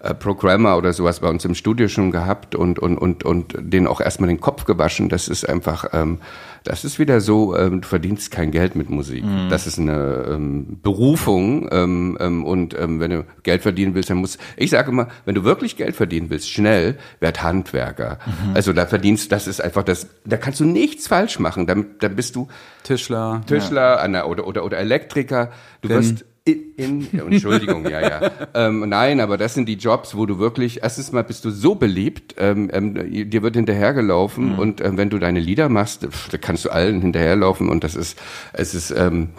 [0.02, 3.88] äh, Programmer oder sowas bei uns im Studio schon gehabt und, und, und, und denen
[3.88, 5.10] auch erstmal den Kopf gewaschen.
[5.10, 6.20] Das ist einfach, ähm,
[6.64, 9.24] das ist wieder so, ähm, du verdienst kein Geld mit Musik.
[9.50, 14.18] Das ist eine ähm, Berufung ähm, ähm, und ähm, wenn du Geld verdienen willst, dann
[14.18, 18.20] muss, ich sage immer, wenn du wirklich Geld verdienen willst, schnell, werd Handwerker.
[18.54, 21.66] Also da verdienst, das ist einfach das, da kannst du nichts falsch machen.
[21.68, 22.48] Dann, dann bist du
[22.84, 23.42] Tischler.
[23.48, 25.52] Tischler an der, oder, oder, oder Elektriker.
[25.82, 28.32] Du Denn- wirst in, Entschuldigung, ja, ja.
[28.56, 31.76] Ähm, nein, aber das sind die Jobs, wo du wirklich, erstens mal bist du so
[31.76, 36.38] beliebt, ähm, ähm, dir wird hinterhergelaufen und ähm, wenn du deine Lieder machst, pff, da
[36.38, 38.18] kannst du allen hinterherlaufen und das ist,
[38.54, 39.30] es ist, ähm,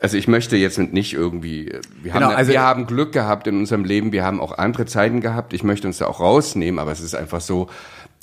[0.00, 3.58] also ich möchte jetzt nicht irgendwie, wir haben, Genau, also- wir haben Glück gehabt in
[3.58, 6.92] unserem Leben, wir haben auch andere Zeiten gehabt, ich möchte uns da auch rausnehmen, aber
[6.92, 7.68] es ist einfach so,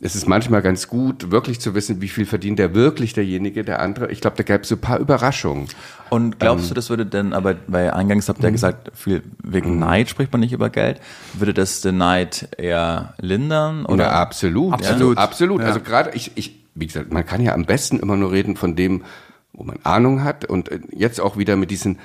[0.01, 3.81] es ist manchmal ganz gut, wirklich zu wissen, wie viel verdient der wirklich derjenige, der
[3.81, 4.11] andere.
[4.11, 5.67] Ich glaube, da gäbe es so ein paar Überraschungen.
[6.09, 6.69] Und glaubst Ähm.
[6.69, 9.79] du, das würde denn, aber weil eingangs habt ihr ja gesagt, viel wegen Mhm.
[9.79, 11.01] Neid spricht man nicht über Geld,
[11.33, 13.85] würde das den Neid eher lindern?
[13.85, 13.93] Oder?
[13.93, 14.73] Oder absolut.
[14.73, 15.17] Absolut.
[15.17, 15.61] Also, absolut.
[15.61, 15.67] Ja.
[15.67, 18.75] Also gerade ich, ich, wie gesagt, man kann ja am besten immer nur reden von
[18.75, 19.03] dem,
[19.51, 21.99] wo man Ahnung hat und äh, jetzt auch wieder mit diesen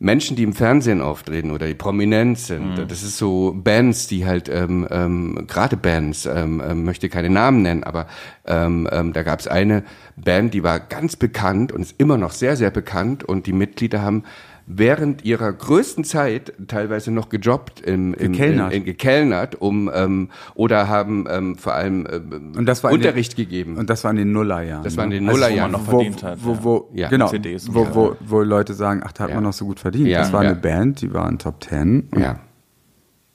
[0.00, 2.76] Menschen, die im Fernsehen auftreten oder die prominent sind.
[2.88, 7.62] Das ist so Bands, die halt, ähm, ähm, gerade Bands, ähm, ähm, möchte keine Namen
[7.62, 8.06] nennen, aber
[8.46, 9.82] ähm, ähm, da gab es eine
[10.16, 14.00] Band, die war ganz bekannt und ist immer noch sehr, sehr bekannt und die Mitglieder
[14.00, 14.22] haben
[14.70, 18.72] während ihrer größten Zeit teilweise noch gejobbt, im, im, Gekellnert.
[18.72, 22.98] In, in, gekellnert, um ähm, oder haben ähm, vor allem ähm, Und das war in
[23.00, 23.76] den- Unterricht gegeben.
[23.78, 24.84] Und das war in den Nullerjahren.
[24.84, 25.32] Das war in den ne?
[25.32, 25.72] Nullerjahren.
[25.72, 26.64] wo man noch wo, verdient hat, Wo, ja.
[26.64, 27.08] wo, Ja.
[27.08, 29.36] genau, CDs und wo, wo, wo Leute sagen, ach, da hat Ja.
[29.36, 30.06] man noch so gut verdient.
[30.08, 30.50] Ja, das war ja.
[30.50, 32.08] eine Band, die war in Top Ten.
[32.16, 32.38] ja.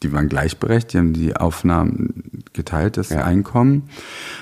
[0.03, 3.23] Die waren gleichberechtigt, die haben die Aufnahmen geteilt, das Ja.
[3.23, 3.83] Einkommen.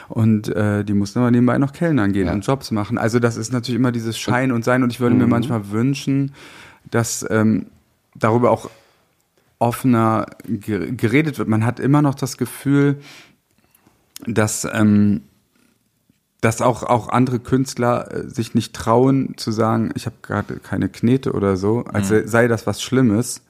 [0.09, 2.33] Und äh, die mussten aber nebenbei noch Kellnern gehen Ja.
[2.33, 2.97] und Jobs machen.
[2.97, 4.81] Also das ist natürlich immer dieses Schein und Sein.
[4.81, 6.31] Und ich würde mir manchmal wünschen,
[6.89, 7.67] dass ähm,
[8.15, 8.69] darüber auch
[9.59, 11.47] offener ge- geredet wird.
[11.47, 12.99] Man hat immer noch das Gefühl,
[14.25, 15.21] dass, ähm,
[16.41, 20.89] dass auch, auch andere Künstler äh, sich nicht trauen zu sagen, ich habe gerade keine
[20.89, 23.43] Knete oder so, als sei- sei das was Schlimmes.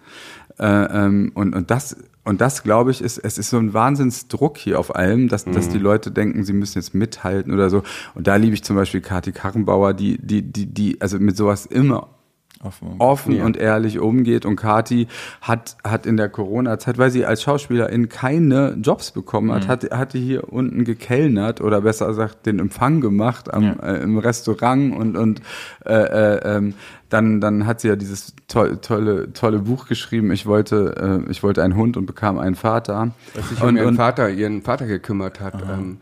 [0.60, 4.58] Äh, ähm, und, und das, und das glaube ich, ist, es ist so ein Wahnsinnsdruck
[4.58, 7.84] hier auf allem, dass, dass die Leute denken, sie müssen jetzt mithalten oder so.
[8.16, 11.66] Und da liebe ich zum Beispiel Kati Karrenbauer, die, die, die, die, also mit sowas
[11.66, 12.10] immer
[12.64, 12.96] Offen.
[13.00, 13.46] offen Ja.
[13.46, 14.46] und ehrlich umgeht.
[14.46, 15.08] Und Kati
[15.42, 19.54] hat, hat in der Corona-Zeit, weil sie als Schauspielerin keine Jobs bekommen Mhm.
[19.54, 23.74] hat, hat, hat die hier unten gekellnert oder besser gesagt den Empfang gemacht am, Ja.
[23.82, 25.42] äh, im Restaurant und, und
[25.86, 26.74] äh, äh, ähm,
[27.10, 30.32] dann, dann hat sie ja dieses toll, tolle, tolle Buch geschrieben.
[30.32, 33.12] Ich wollte, äh, ich wollte einen Hund und bekam einen Vater.
[33.34, 35.56] Dass sich um Und, ihren und, Vater, ihren Vater gekümmert hat.
[35.62, 35.98] Ähm,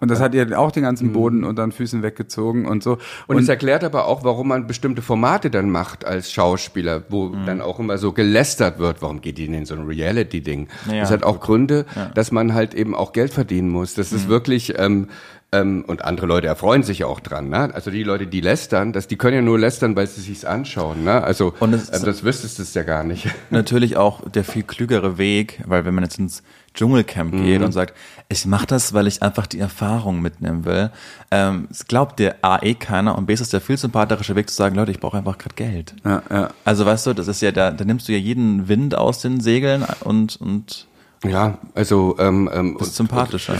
[0.00, 2.98] und das hat ihr auch den ganzen Boden unter den Füßen weggezogen und so.
[3.26, 7.60] Und, es erklärt aber auch, warum man bestimmte Formate dann macht als Schauspieler, wo dann
[7.60, 10.68] auch immer so gelästert wird, warum geht die denn in so ein Reality-Ding?
[10.90, 11.00] Ja.
[11.00, 13.94] Das hat auch Gründe, dass man halt eben auch Geld verdienen muss.
[13.94, 15.08] Das ist wirklich, ähm,
[15.52, 17.48] ähm, und andere Leute erfreuen sich ja auch dran.
[17.48, 17.72] Ne?
[17.72, 21.04] Also die Leute, die lästern, das, die können ja nur lästern, weil sie sich's anschauen.
[21.04, 21.22] Ne?
[21.22, 23.28] Also Und es äh, ist- das wüsstest du ja gar nicht.
[23.50, 26.42] Natürlich auch der viel klügere Weg, weil wenn man jetzt ins
[26.76, 27.94] Dschungelcamp geht und sagt,
[28.28, 30.90] ich mache das, weil ich einfach die Erfahrung mitnehmen will,
[31.30, 34.48] ähm, es glaubt dir A eh keiner und B ist es der viel sympathische Weg
[34.50, 35.94] zu sagen, Leute, ich brauche einfach gerade Geld.
[36.04, 36.50] Ja, ja.
[36.64, 39.40] Also weißt du, das ist ja, da, da nimmst du ja jeden Wind aus den
[39.40, 40.86] Segeln und, und
[41.24, 43.56] Ja, also ähm, ähm, bist sympathischer.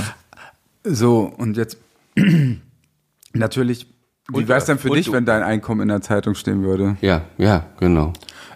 [0.85, 1.79] So, und jetzt
[3.33, 3.87] natürlich,
[4.29, 6.35] wie Und, wäre es denn für und dich, du- wenn dein Einkommen in der Zeitung
[6.35, 6.97] stehen würde?
[7.01, 8.13] ja, ja, genau.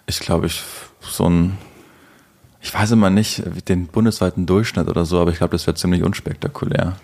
[0.07, 0.61] Ich glaube, ich
[0.99, 1.57] so ein,
[2.61, 6.03] ich weiß immer nicht den bundesweiten Durchschnitt oder so, aber ich glaube, das wäre ziemlich
[6.03, 6.95] unspektakulär.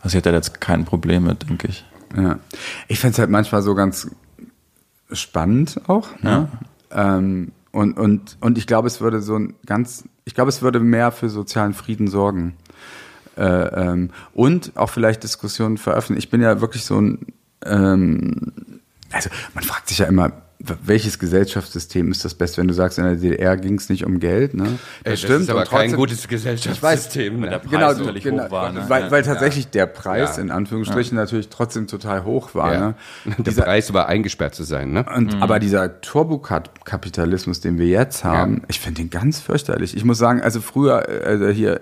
[0.00, 1.84] Also ich hätte da jetzt kein Problem mit, denke ich.
[2.16, 2.38] Ja.
[2.88, 4.10] Ich fänd's halt manchmal so ganz
[5.12, 6.08] spannend auch.
[6.22, 6.48] Ne?
[6.90, 10.80] Ähm, und, und, und ich glaube, es würde so ein ganz, ich glaube, es würde
[10.80, 12.56] mehr für sozialen Frieden sorgen.
[13.36, 16.24] Äh, ähm, und auch vielleicht Diskussionen veröffentlichen.
[16.24, 17.26] Ich bin ja wirklich so ein,
[17.66, 18.52] ähm,
[19.12, 20.32] also man fragt sich ja immer,
[20.84, 24.20] welches Gesellschaftssystem ist das beste, wenn du sagst, in der DDR ging es nicht um
[24.20, 24.78] Geld, ne?
[25.04, 27.34] Ey, das ist aber und kein trotzdem- gutes Gesellschaftssystem.
[27.34, 27.58] Wenn der Ne?
[27.60, 28.72] Preis genau, natürlich genau hoch war.
[28.72, 28.84] Ne?
[28.88, 30.42] weil, weil tatsächlich der Preis Ja.
[30.42, 32.72] in Anführungsstrichen natürlich trotzdem total hoch war.
[32.74, 32.80] Ja.
[32.88, 32.94] Ne?
[33.38, 35.04] Der Dieser, Preis war eingesperrt zu sein, ne?
[35.14, 38.62] und, Aber dieser Turbokapitalismus, den wir jetzt haben, Ja.
[38.68, 39.96] ich finde den ganz fürchterlich.
[39.96, 41.80] Ich muss sagen, also früher, also hier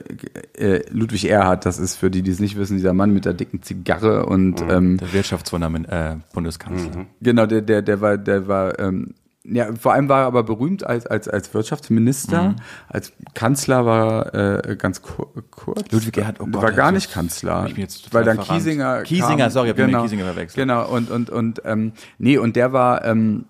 [0.59, 3.35] äh, Ludwig Erhard, das ist für die, die es nicht wissen, dieser Mann mit der
[3.35, 7.07] dicken Zigarre und ähm, Der Wirtschaftswundermin, äh, Bundeskanzler.
[7.21, 9.15] Genau, der, der, der war, der war, ähm,
[9.47, 12.57] ja, vor allem war er aber berühmt als, als, als Wirtschaftsminister.
[12.89, 15.93] Als Kanzler war er äh, ganz kur kurz.
[15.93, 17.57] Ludwig Erhard, oh Gott, war gar ist- nicht Kanzler.
[17.57, 18.63] hab ich mich jetzt total weil dann verrannt.
[18.65, 19.03] Kiesinger.
[19.03, 20.57] Kiesinger, kam, sorry, ich hab ihn mit genau, Kiesinger verwechselt.
[20.57, 23.45] Genau, und, und, und, ähm, nee, und der war, ähm,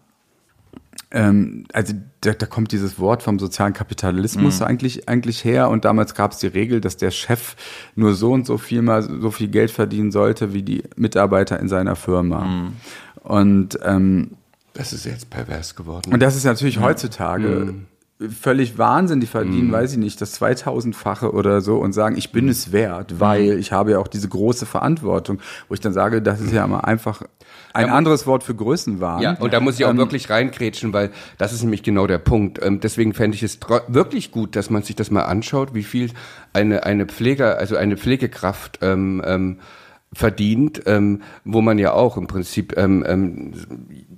[1.12, 4.66] ähm, also da, da kommt dieses Wort vom sozialen Kapitalismus Mhm.
[4.66, 5.68] eigentlich, eigentlich her.
[5.68, 7.54] Und damals gab es die Regel, dass der Chef
[7.94, 11.68] nur so und so viel mal so viel Geld verdienen sollte wie die Mitarbeiter in
[11.68, 12.44] seiner Firma.
[12.44, 12.72] Mhm.
[13.22, 14.32] Und ähm,
[14.74, 16.12] Das ist jetzt pervers geworden.
[16.12, 17.74] und das ist natürlich heutzutage
[18.40, 19.20] völlig Wahnsinn.
[19.20, 23.20] Die verdienen, weiß ich nicht, das 2000-fache oder so und sagen, ich bin es wert,
[23.20, 25.40] weil ich habe ja auch diese große Verantwortung.
[25.68, 27.22] Wo ich dann sage, das ist ja mal einfach
[27.72, 29.20] ein anderes Wort für Größenwahn.
[29.20, 32.18] Ja, und da muss ich auch Ähm, wirklich reinkrätschen, weil das ist nämlich genau der
[32.18, 32.60] Punkt.
[32.62, 33.58] Ähm, deswegen fände ich es
[33.88, 36.10] wirklich gut, dass man sich das mal anschaut, wie viel
[36.52, 39.58] eine, eine Pfleger, also eine Pflegekraft ähm, ähm,
[40.12, 43.52] verdient, ähm, wo man ja auch im Prinzip ähm, ähm,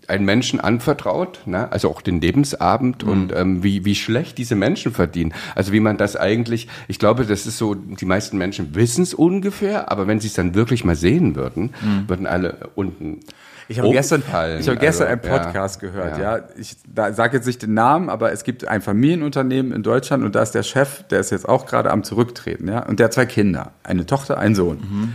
[0.09, 1.71] einen Menschen anvertraut, ne?
[1.73, 5.35] also auch den Lebensabend und ähm, wie, wie schlecht diese Menschen verdienen.
[5.55, 9.15] Also wie man das eigentlich, ich glaube, das ist so, die meisten Menschen wissen es
[9.15, 11.75] ungefähr, aber wenn sie es dann wirklich mal sehen würden,
[12.07, 13.21] würden alle unten
[13.69, 16.39] Ich habe gestern, ich habe gestern Also, einen Podcast ja, gehört, ja.
[16.39, 16.45] ja.
[16.57, 20.43] Ich sage jetzt nicht den Namen, aber es gibt ein Familienunternehmen in Deutschland und da
[20.43, 22.87] ist der Chef, der ist jetzt auch gerade am Zurücktreten, ja.
[22.87, 24.79] Und der hat zwei Kinder, eine Tochter, einen Sohn.
[24.79, 25.15] Mhm.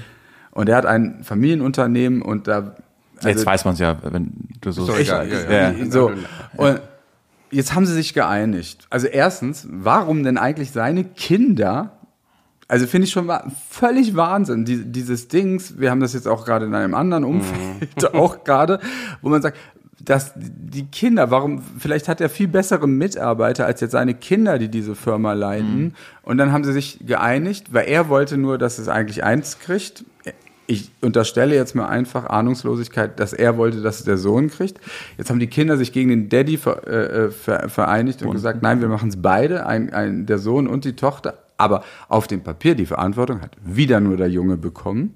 [0.52, 2.76] Und er hat ein Familienunternehmen und da.
[3.24, 4.32] Jetzt also- weiß man es ja, wenn
[4.62, 4.86] du so.
[4.86, 5.72] Sorry, Ich, ja, ja, ja.
[5.72, 5.92] ja.
[5.92, 6.12] So.
[6.58, 6.82] Und
[7.52, 8.88] jetzt haben sie sich geeinigt.
[8.90, 11.92] Also erstens, warum denn eigentlich seine Kinder?
[12.68, 13.30] Also finde ich schon
[13.70, 15.78] völlig Wahnsinn, die, dieses Dings.
[15.78, 18.80] Wir haben das jetzt auch gerade in einem anderen Umfeld auch gerade,
[19.22, 19.58] wo man sagt,
[20.06, 24.70] dass die Kinder, warum, vielleicht hat er viel bessere Mitarbeiter als jetzt seine Kinder, die
[24.70, 25.96] diese Firma leiten.
[26.24, 30.04] Und dann haben sie sich geeinigt, weil er wollte nur, dass es eigentlich eins kriegt.
[30.72, 34.80] Ich unterstelle jetzt mal einfach Ahnungslosigkeit, dass er wollte, dass es der Sohn kriegt.
[35.18, 38.80] Jetzt haben die Kinder sich gegen den Daddy ver, äh, ver, vereinigt und gesagt, nein,
[38.80, 41.40] wir machen es beide, ein, ein, der Sohn und die Tochter.
[41.58, 45.16] Aber auf dem Papier die Verantwortung hat wieder nur der Junge bekommen.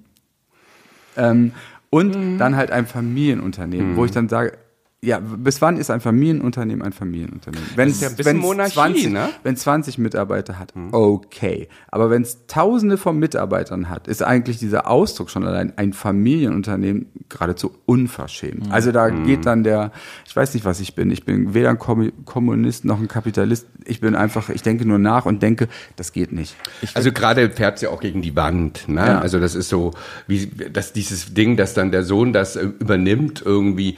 [1.16, 1.54] Ähm,
[1.90, 4.58] und dann halt ein Familienunternehmen, wo ich dann sage,
[5.06, 7.68] ja, bis wann ist ein Familienunternehmen ein Familienunternehmen?
[7.76, 9.30] Wenn ist ja ein bisschen Monarchie, 20, ne?
[9.44, 11.68] wenn 20 Mitarbeiter hat, okay.
[11.90, 17.08] Aber wenn es tausende von Mitarbeitern hat, ist eigentlich dieser Ausdruck schon allein ein Familienunternehmen
[17.30, 18.72] geradezu unverschämt.
[18.72, 19.92] Also da geht dann der,
[20.28, 21.12] ich weiß nicht, was ich bin.
[21.12, 23.68] Ich bin weder ein Kommu- Kommunist noch ein Kapitalist.
[23.86, 26.56] Ich bin einfach, ich denke nur nach und denke, das geht nicht.
[26.96, 28.88] Also gerade fährt ja auch gegen die Wand.
[28.88, 29.02] Ne?
[29.06, 29.20] Ja.
[29.20, 29.92] Also das ist so,
[30.28, 33.98] wie dass dieses Ding, dass dann der Sohn das äh, übernimmt, irgendwie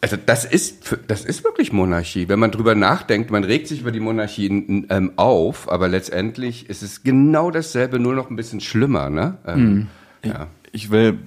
[0.00, 2.28] Also das ist das ist wirklich Monarchie.
[2.28, 4.46] Wenn man drüber nachdenkt, man regt sich über die Monarchie
[4.88, 9.10] ähm, auf, aber letztendlich ist es genau dasselbe, nur noch ein bisschen schlimmer.
[9.10, 9.38] Ne?
[9.46, 9.86] Ähm, mhm.
[10.22, 10.46] ja.
[10.70, 11.18] ich, ich will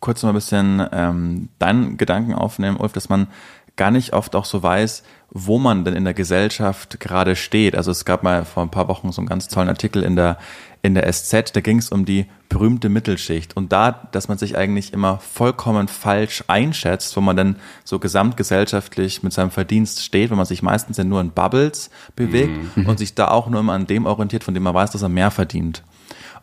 [0.00, 3.28] kurz noch ein bisschen ähm, deinen Gedanken aufnehmen, Ulf, dass man
[3.76, 7.76] gar nicht oft auch so weiß, wo man denn in der Gesellschaft gerade steht.
[7.76, 10.38] Also es gab mal vor ein paar Wochen so einen ganz tollen Artikel in der
[10.82, 13.54] in der SZ, da ging es um die berühmte Mittelschicht.
[13.56, 19.22] Und da, dass man sich eigentlich immer vollkommen falsch einschätzt, wo man dann so gesamtgesellschaftlich
[19.22, 22.86] mit seinem Verdienst steht, wenn man sich meistens ja nur in Bubbles bewegt mhm.
[22.86, 25.10] und sich da auch nur immer an dem orientiert, von dem man weiß, dass er
[25.10, 25.82] mehr verdient.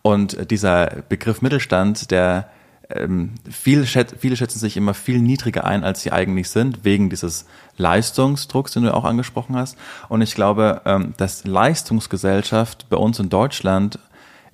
[0.04, 2.50] Und dieser Begriff Mittelstand, der
[2.90, 7.10] ähm, viele, schät, viele schätzen sich immer viel niedriger ein, als sie eigentlich sind, wegen
[7.10, 7.46] dieses
[7.78, 9.78] Leistungsdrucks, den du auch angesprochen hast.
[10.10, 14.00] Und ich glaube, ähm, dass Leistungsgesellschaft bei uns in Deutschland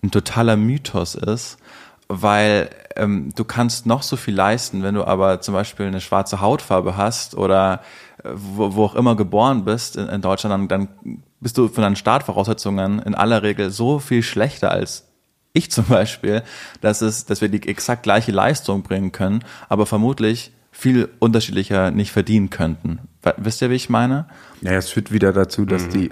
[0.04, 1.58] ein totaler Mythos ist,
[2.08, 6.42] weil ähm, du kannst noch so viel leisten, wenn du aber zum Beispiel eine schwarze
[6.42, 7.82] Hautfarbe hast oder
[8.24, 11.96] äh, wo, auch immer geboren bist in, in Deutschland, dann, dann bist du von deinen
[11.96, 15.08] Startvoraussetzungen in aller Regel so viel schlechter als
[15.54, 16.44] ich zum Beispiel,
[16.82, 22.12] dass es, dass wir die exakt gleiche Leistung bringen können, aber vermutlich viel unterschiedlicher nicht
[22.12, 23.00] verdienen könnten.
[23.38, 24.26] Wisst ihr, wie ich meine?
[24.62, 25.90] Ja, es führt wieder dazu, dass mhm.
[25.92, 26.10] die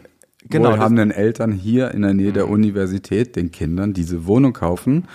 [0.50, 2.54] genau, wohlhabenden Eltern hier in der Nähe der mhm.
[2.54, 5.08] Universität den Kindern diese Wohnung kaufen.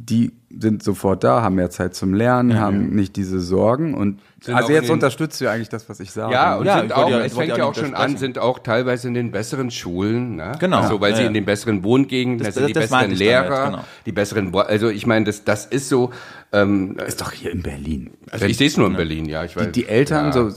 [0.00, 2.94] Die sind sofort da, haben mehr Zeit zum Lernen, ja, haben ja.
[2.94, 6.32] nicht diese Sorgen und sind also jetzt unterstützt du eigentlich das, was ich sage.
[6.32, 9.08] Ja, und ja, sind auch, ja, es fängt ja auch schon an, sind auch teilweise
[9.08, 10.52] in den besseren Schulen, ne?
[10.60, 10.80] Genau.
[10.80, 13.84] Also, weil sie in den besseren Wohngegenden, das, das sind die besseren Lehrer, damit, genau.
[14.06, 16.10] die besseren, also ich meine, das, das ist so.
[16.52, 18.12] Ähm, ist doch hier in Berlin.
[18.30, 19.44] Also ich sehe es nur in Berlin, ja.
[19.44, 19.66] Ich weiß.
[19.66, 20.50] Die, die Eltern, so,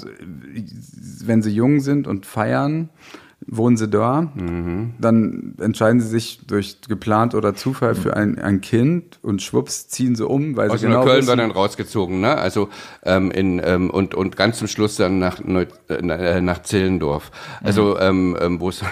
[1.25, 2.89] wenn sie jung sind und feiern,
[3.47, 4.93] wohnen sie da, mhm.
[4.99, 10.15] dann entscheiden sie sich durch geplant oder Zufall für ein, ein Kind und schwupps ziehen
[10.15, 12.37] sie um, weil Aus sie genau Köln wird dann rausgezogen, ne?
[12.37, 12.69] Also
[13.03, 17.31] ähm, in ähm, und und ganz zum Schluss dann nach Neu äh, nach Zillendorf.
[17.63, 17.99] Also mhm.
[18.01, 18.83] ähm, ähm, wo es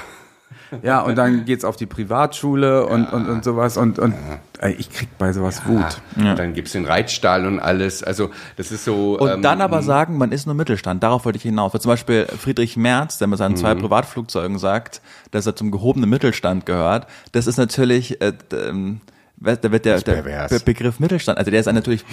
[0.83, 3.09] ja, und dann geht's auf die Privatschule und, ja.
[3.09, 4.13] und, und sowas und, und
[4.61, 4.67] ja.
[4.69, 5.71] ich krieg bei sowas ja.
[5.71, 6.01] Wut.
[6.23, 6.35] Ja.
[6.35, 8.03] Dann gibt's den Reitstall und alles.
[8.03, 9.17] Also das ist so.
[9.17, 11.03] Und ähm, dann aber sagen, man ist nur Mittelstand.
[11.03, 11.73] Darauf wollte ich hinaus.
[11.73, 13.81] Weil zum Beispiel Friedrich Merz, der mit seinen zwei mhm.
[13.81, 15.01] Privatflugzeugen sagt,
[15.31, 18.21] dass er zum gehobenen Mittelstand gehört, das ist natürlich.
[18.21, 19.01] Äh, ähm,
[19.41, 22.03] da wird der, der Begriff Mittelstand, also der ist natürlich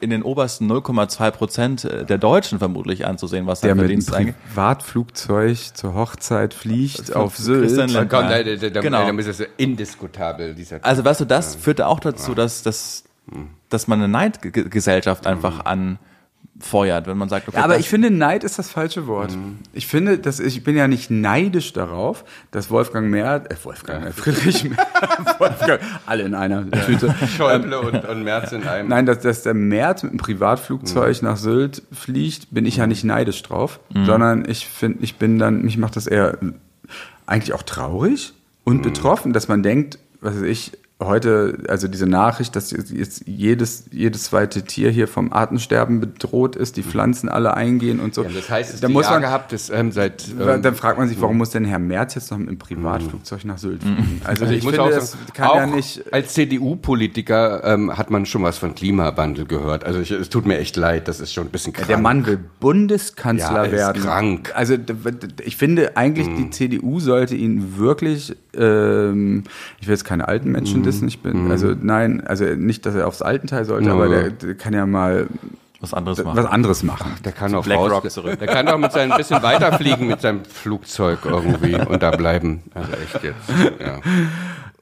[0.00, 5.94] in den obersten 0,2 Prozent der Deutschen vermutlich anzusehen, was der mit einem Privatflugzeug zur
[5.94, 7.76] Hochzeit fliegt auf Sylt.
[7.76, 9.06] Dann kommt, da, da, da, genau.
[9.06, 10.54] dann ist es indiskutabel.
[10.54, 11.60] Dieser also weißt du, das ja.
[11.60, 13.04] führt auch dazu, dass, dass,
[13.68, 15.66] dass man eine Neidgesellschaft einfach mhm.
[15.66, 15.98] an
[16.60, 17.58] feuert, wenn man sagt, okay.
[17.58, 19.32] Ja, aber ich finde, Neid ist das falsche Wort.
[19.32, 19.58] Mhm.
[19.72, 24.12] Ich finde, dass ich, bin ja nicht neidisch darauf, dass Wolfgang Merz, äh, Wolfgang, äh,
[24.12, 24.80] Friedrich Merz,
[25.38, 27.14] Wolfgang, alle in einer Tüte.
[27.36, 28.88] Schäuble und, und Merz in einem.
[28.88, 31.28] Nein, dass, dass der Merz mit einem Privatflugzeug mhm.
[31.28, 34.06] nach Sylt fliegt, bin ich ja nicht neidisch drauf, mhm.
[34.06, 36.38] sondern ich finde, ich bin dann, mich macht das eher
[37.26, 38.32] eigentlich auch traurig
[38.64, 38.82] und mhm.
[38.82, 44.24] betroffen, dass man denkt, was weiß ich, heute, also diese Nachricht, dass jetzt jedes, jedes
[44.24, 48.22] zweite Tier hier vom Artensterben bedroht ist, die Pflanzen alle eingehen und so.
[48.22, 51.06] Ja, das heißt, es da muss man, gehabt ist, ähm, seit, ähm, dann fragt man
[51.08, 54.22] sich, warum muss denn Herr Merz jetzt noch im Privatflugzeug nach Sylt fliegen?
[54.24, 56.12] Also, also ich, ich finde, das kann ja nicht.
[56.12, 59.84] Als CDU-Politiker ähm, hat man schon was von Klimawandel gehört.
[59.84, 61.88] Also ich, es tut mir echt leid, das ist schon ein bisschen krank.
[61.88, 64.02] Der Mann will Bundeskanzler ja, werden.
[64.02, 64.52] Krank.
[64.54, 64.76] Also
[65.44, 66.36] ich finde eigentlich, mhm.
[66.36, 69.44] die CDU sollte ihn wirklich, ähm,
[69.78, 71.08] ich will jetzt keine alten Menschen dissen.
[71.08, 71.50] Ich bin, mhm.
[71.50, 73.94] also nein, also nicht, dass er aufs Altenteil sollte, mhm.
[73.94, 75.26] aber der, der, kann ja mal
[75.80, 76.36] was anderes machen.
[76.36, 77.12] Was anderes machen.
[77.14, 78.38] Ach, der kann auch Black raus, Rock zurück.
[78.38, 82.62] Der kann auch mit seinem bisschen weiterfliegen mit seinem Flugzeug irgendwie und da bleiben.
[82.74, 83.80] Also echt jetzt.
[83.80, 84.00] Ja.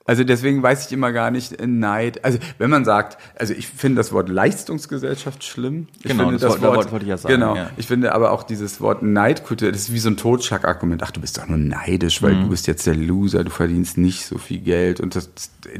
[0.07, 2.25] Also deswegen weiß ich immer gar nicht äh, Neid.
[2.25, 5.89] Also wenn man sagt, also ich finde das Wort Leistungsgesellschaft schlimm.
[5.99, 7.35] Ich genau, finde das, das Wort, Wort wollte ich ja sagen.
[7.35, 7.57] Genau.
[7.57, 7.71] Ja.
[7.79, 11.03] Ich finde aber auch dieses Wort Neidkultur, das ist wie so ein Totschlagargument.
[11.03, 12.43] Ach, du bist doch nur neidisch, weil mhm.
[12.43, 15.01] du bist jetzt der Loser, du verdienst nicht so viel Geld.
[15.01, 15.31] Und das,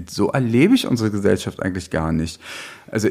[0.09, 2.41] so erlebe ich unsere Gesellschaft eigentlich gar nicht.
[2.95, 3.09] Also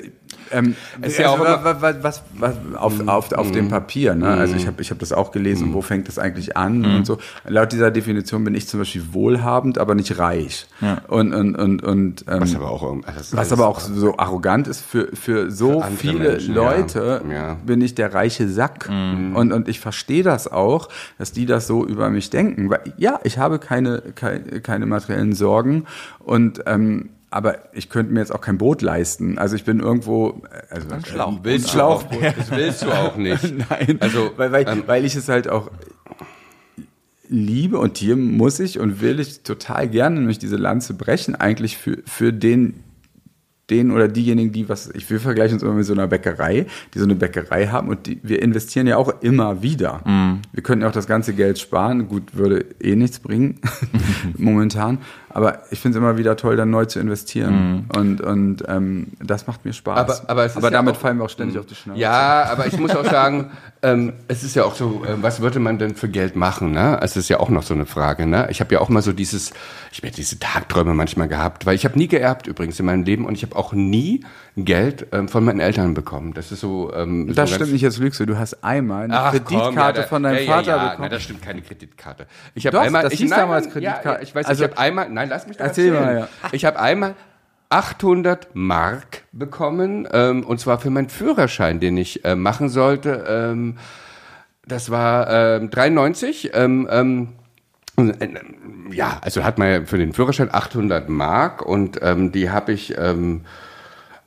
[0.52, 4.15] ähm, ist ja also, auch was, was, was auf, mm, auf, auf dem Papier.
[4.15, 4.28] Ne?
[4.28, 4.39] Mm.
[4.39, 7.17] Also ich habe ich hab das auch gelesen, wo fängt das eigentlich an und so.
[7.46, 10.67] Laut dieser Definition bin ich zum Beispiel wohlhabend, aber nicht reich.
[10.80, 11.02] Ja.
[11.10, 14.86] Und, und, und, und ähm, was aber auch, also was aber auch so arrogant ist
[14.86, 17.34] für, für so für viele Menschen, Leute, ja.
[17.34, 17.54] Ja.
[17.65, 18.89] bin ich der reiche Sack.
[18.89, 22.69] Und, und ich verstehe das auch, dass die das so über mich denken.
[22.69, 25.84] Weil, ja, ich habe keine, keine, keine materiellen Sorgen
[26.19, 29.39] und ähm, aber ich könnte mir jetzt auch kein Boot leisten.
[29.39, 31.39] Also ich bin irgendwo, also ein Schlauch.
[31.41, 32.04] willst Schlauch.
[32.04, 33.43] Du auch, das willst du auch nicht.
[33.70, 35.72] Nein, also weil, weil, ähm, weil ich es halt auch
[37.28, 41.78] liebe und hier muss ich und will ich total gerne nämlich diese Lanze brechen eigentlich
[41.80, 42.84] für für den
[43.70, 46.99] den oder diejenigen, die was, ich will vergleichen uns immer mit so einer Bäckerei, die
[46.99, 50.01] so eine Bäckerei haben und die, wir investieren ja auch immer wieder.
[50.05, 50.39] Mhm.
[50.51, 53.59] Wir könnten ja auch das ganze Geld sparen, gut, würde eh nichts bringen,
[54.38, 54.97] momentan,
[55.30, 59.47] aber ich finde es immer wieder toll, dann neu zu investieren und, und ähm, das
[59.47, 59.97] macht mir Spaß.
[59.97, 61.99] Aber- aber es ist ja damit auch- fallen wir auch ständig auf die Schnauze.
[61.99, 63.49] Ja, aber ich muss auch sagen,
[63.84, 66.71] ähm, es ist ja auch so, äh, was würde man denn für Geld machen?
[66.71, 66.97] Ne?
[67.01, 68.25] Es ist ja auch noch so eine Frage.
[68.25, 68.47] Ne?
[68.49, 69.51] Ich habe ja auch mal so dieses,
[69.91, 73.25] ich habe diese Tagträume manchmal gehabt, weil ich habe nie geerbt übrigens in meinem Leben
[73.25, 74.25] und ich habe auch nie
[74.55, 76.34] Geld ähm, von meinen Eltern bekommen.
[76.34, 76.93] Das ist so.
[76.93, 78.25] Ähm, Das so stimmt nicht, jetzt lügst du.
[78.25, 80.95] Du hast einmal eine Kreditkarte komm, ja, da- von deinem ja, ja, Vater bekommen.
[81.01, 82.27] Nein, das stimmt, keine Kreditkarte.
[82.55, 84.23] Ich habe einmal, das ich, hieß nein, damals Kreditkarte.
[84.23, 86.05] ich weiß, Also- ich habe einmal, nein, lass mich Erzähl erzählen.
[86.15, 86.49] mal, ja.
[86.51, 87.15] Ich habe einmal
[87.74, 93.26] 800 Mark bekommen, ähm, und zwar für meinen Führerschein, den ich äh, machen sollte.
[93.28, 93.80] Ähm,
[94.67, 96.51] das war ähm, 93.
[96.53, 97.30] Ähm, ähm,
[97.97, 98.28] äh,
[98.91, 102.95] ja, also hat man ja für den Führerschein 800 Mark und ähm, die habe ich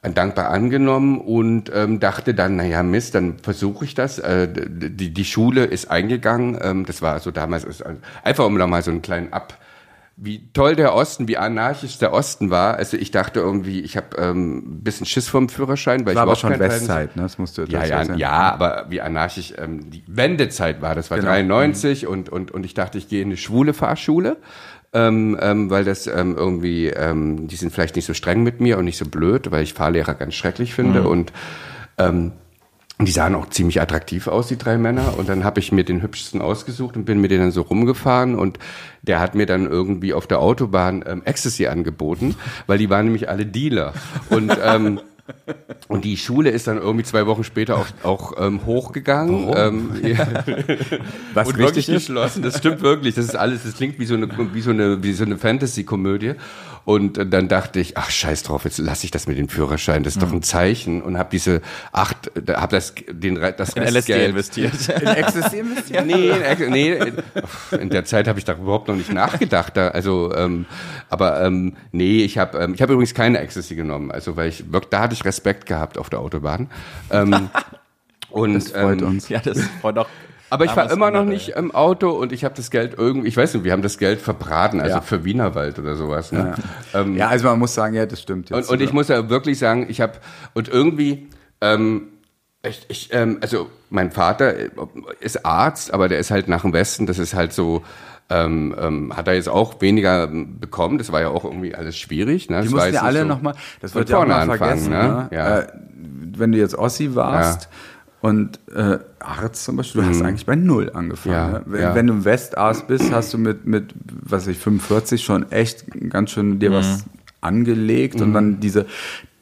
[0.02, 4.18] dankbar angenommen und ähm, dachte dann, naja, Mist, dann versuche ich das.
[4.18, 6.58] Äh, die, die Schule ist eingegangen.
[6.60, 7.64] Ähm, das war so damals,
[8.24, 9.56] einfach um nochmal so einen kleinen Ab
[10.18, 12.76] wie toll der Osten, wie anarchisch der Osten war.
[12.76, 16.18] Also ich dachte irgendwie, ich habe ähm, ein bisschen Schiss vom Führerschein, weil war ich
[16.18, 17.22] aber überhaupt schon Westzeit, ne?
[17.22, 18.18] Das musst du ja, dazu ja, sagen.
[18.18, 20.94] ja, aber wie anarchisch ähm, die Wendezeit war.
[20.94, 21.30] Das war Genau.
[21.30, 24.38] 93 und, und, und ich dachte, ich gehe in eine schwule Fahrschule,
[24.94, 28.78] ähm, ähm, weil das ähm, irgendwie, ähm, die sind vielleicht nicht so streng mit mir
[28.78, 31.30] und nicht so blöd, weil ich Fahrlehrer ganz schrecklich finde und
[31.98, 32.32] ähm, und
[32.98, 35.18] die sahen auch ziemlich attraktiv aus, die drei Männer.
[35.18, 38.34] Und dann habe ich mir den hübschesten ausgesucht und bin mit denen dann so rumgefahren.
[38.34, 38.58] Und
[39.02, 42.36] der hat mir dann irgendwie auf der Autobahn ähm, Ecstasy angeboten,
[42.66, 43.92] weil die waren nämlich alle Dealer.
[44.30, 45.00] Und ähm,
[45.88, 49.52] und die Schule ist dann irgendwie zwei Wochen später auch, auch ähm, hochgegangen.
[49.56, 50.26] Ähm, ja.
[51.34, 52.06] Was und wirklich ist?
[52.06, 52.42] geschlossen.
[52.42, 53.14] Das stimmt wirklich.
[53.14, 56.34] Das ist alles, das klingt wie so eine, wie so eine, wie so eine Fantasy-Komödie.
[56.86, 60.04] Und dann dachte ich, ach scheiß drauf, jetzt lasse ich das mit dem Führerschein.
[60.04, 60.26] Das ist Mhm.
[60.26, 61.02] doch ein Zeichen.
[61.02, 61.60] Und habe diese
[61.90, 64.72] acht, habe das, den, das In LSD Restgeld investiert.
[65.02, 66.06] In Ecstasy investiert?
[66.06, 67.16] Nee, in, nee, in,
[67.80, 69.76] in der Zeit habe ich da überhaupt noch nicht nachgedacht.
[69.76, 70.64] Da, also, ähm,
[71.10, 74.12] aber ähm, nee, ich habe ähm, ich habe übrigens keine Ecstasy genommen.
[74.12, 76.70] Also, weil ich wirklich, da hatte ich Respekt gehabt auf der Autobahn.
[77.10, 77.50] Ähm,
[78.30, 79.28] und Das freut ähm, uns.
[79.28, 80.08] ja, das freut auch.
[80.56, 81.34] Aber ich war damals immer noch andere.
[81.34, 83.98] nicht im Auto und ich habe das Geld irgendwie, ich weiß nicht, wir haben das
[83.98, 85.00] Geld verbraten, also Ja.
[85.00, 86.32] für Wienerwald oder sowas.
[86.32, 86.54] Ne?
[86.94, 88.50] Ähm, Ja, also man muss sagen, ja, das stimmt.
[88.50, 90.14] und, Jetzt und ich muss ja wirklich sagen, ich habe
[90.54, 91.28] und irgendwie,
[91.60, 92.08] ähm,
[92.62, 94.54] ich, ich, ähm, also mein Vater
[95.20, 97.06] ist Arzt, aber der ist halt nach dem Westen.
[97.06, 97.82] Das ist halt so.
[98.28, 100.98] Ähm, ähm, hat er jetzt auch weniger ähm, bekommen.
[100.98, 102.50] Das war ja auch irgendwie alles schwierig.
[102.50, 102.56] Ne?
[102.56, 104.98] Die Das mussten ja alle so nochmal, das wird ja auch mal vergessen, ne?
[104.98, 105.28] ne?
[105.30, 105.58] Ja.
[105.60, 105.66] Äh,
[106.36, 107.68] wenn du jetzt Ossi warst
[108.26, 111.34] und äh, Arzt zum Beispiel, du hast eigentlich bei Null angefangen.
[111.34, 111.52] Mhm.
[111.54, 111.62] Ja, ne?
[111.66, 111.94] wenn, ja.
[111.94, 116.30] wenn du Westarzt bist, hast du mit, mit, was weiß ich, 45 schon echt ganz
[116.30, 117.10] schön dir was Mhm.
[117.40, 118.86] angelegt und dann diese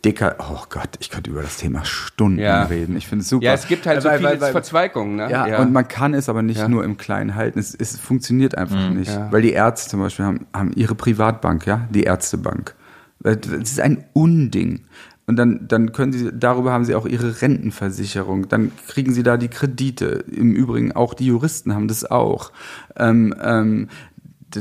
[0.04, 2.64] Dicker, oh Gott, ich könnte über das Thema Stunden Ja.
[2.64, 2.94] reden.
[2.96, 3.44] Ich finde es super.
[3.46, 5.16] Ja, es gibt halt so Weil- viele weil- weil- Verzweigungen.
[5.16, 5.30] Ne?
[5.30, 6.68] ja, und man kann es aber nicht Ja.
[6.68, 7.58] nur im Kleinen halten.
[7.58, 9.10] Es, es funktioniert einfach nicht.
[9.10, 9.32] Ja.
[9.32, 12.74] Weil die Ärzte zum Beispiel haben, haben ihre Privatbank, ja, die Ärztebank.
[13.20, 14.80] Das ist ein Unding.
[15.26, 18.48] Und dann, dann können sie, darüber haben sie auch ihre Rentenversicherung.
[18.48, 20.24] Dann kriegen sie da die Kredite.
[20.30, 22.52] Im Übrigen auch die Juristen haben das auch.
[22.96, 23.88] Ähm, ähm,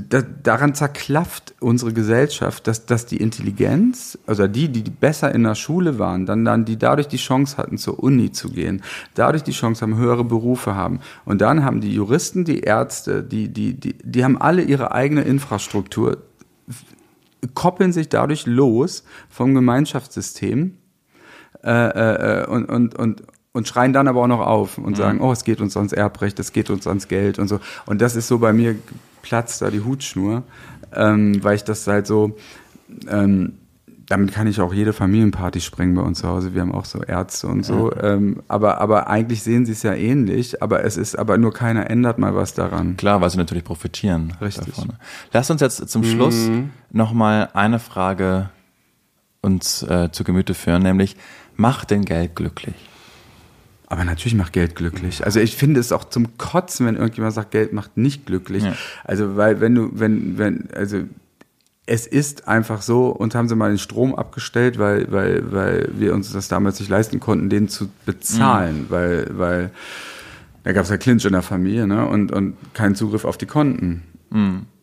[0.02, 5.56] da, daran zerklafft unsere Gesellschaft, dass, dass die Intelligenz, also die, die besser in der
[5.56, 8.82] Schule waren, dann, dann die dadurch die Chance hatten, zur Uni zu gehen,
[9.16, 11.00] dadurch die Chance haben, höhere Berufe haben.
[11.26, 15.22] Und dann haben die Juristen, die Ärzte, die, die, die, die haben alle ihre eigene
[15.22, 16.18] Infrastruktur,
[17.48, 20.78] koppeln sich dadurch los vom Gemeinschaftssystem
[21.64, 23.24] äh, äh, und, und, und,
[23.54, 26.40] und schreien dann aber auch noch auf und sagen, oh, es geht uns ans Erbrecht,
[26.40, 27.60] es geht uns ans Geld und so.
[27.86, 28.76] Und das ist so bei mir
[29.22, 30.44] platzt da die Hutschnur,
[30.94, 32.36] ähm, weil ich das halt so,
[33.08, 33.54] ähm,
[34.08, 36.54] damit kann ich auch jede Familienparty sprengen bei uns zu Hause.
[36.54, 37.92] Wir haben auch so Ärzte und so.
[37.96, 41.90] Ähm, aber, aber eigentlich sehen sie es ja ähnlich, aber es ist, aber nur keiner
[41.90, 42.98] ändert mal was daran.
[42.98, 44.34] Klar, weil sie natürlich profitieren.
[44.42, 44.76] Richtig.
[44.76, 44.94] Davon.
[45.32, 46.72] Lass uns jetzt zum Schluss Mhm.
[46.92, 48.50] nochmal eine Frage
[49.42, 51.16] uns äh, zu Gemüte führen, nämlich,
[51.56, 52.76] macht denn Geld glücklich?
[53.88, 55.24] Aber natürlich macht Geld glücklich.
[55.26, 58.64] Also ich finde es auch zum Kotzen, wenn irgendjemand sagt, Geld macht nicht glücklich.
[58.64, 58.74] Ja.
[59.04, 61.02] Also weil wenn du, wenn, wenn, also
[61.86, 66.14] es ist einfach so, und haben sie mal den Strom abgestellt, weil, weil, weil wir
[66.14, 69.72] uns das damals nicht leisten konnten, den zu bezahlen, weil, weil
[70.64, 72.08] da gab es ja Clinch in der Familie, ne?
[72.08, 74.04] Und, und keinen Zugriff auf die Konten.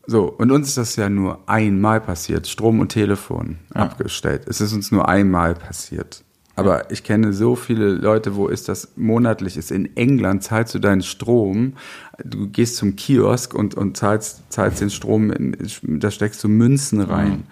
[0.07, 4.43] So, und uns ist das ja nur einmal passiert, Strom und Telefon abgestellt.
[4.47, 6.23] Es ist uns nur einmal passiert.
[6.57, 9.71] Aber ich kenne so viele Leute, wo ist das monatlich ist.
[9.71, 11.75] In England zahlst du deinen Strom,
[12.23, 17.01] du gehst zum Kiosk und, und zahlst, zahlst den Strom, in, da steckst du Münzen
[17.01, 17.45] rein.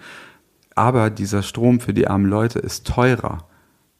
[0.75, 3.45] aber dieser Strom für die armen Leute ist teurer.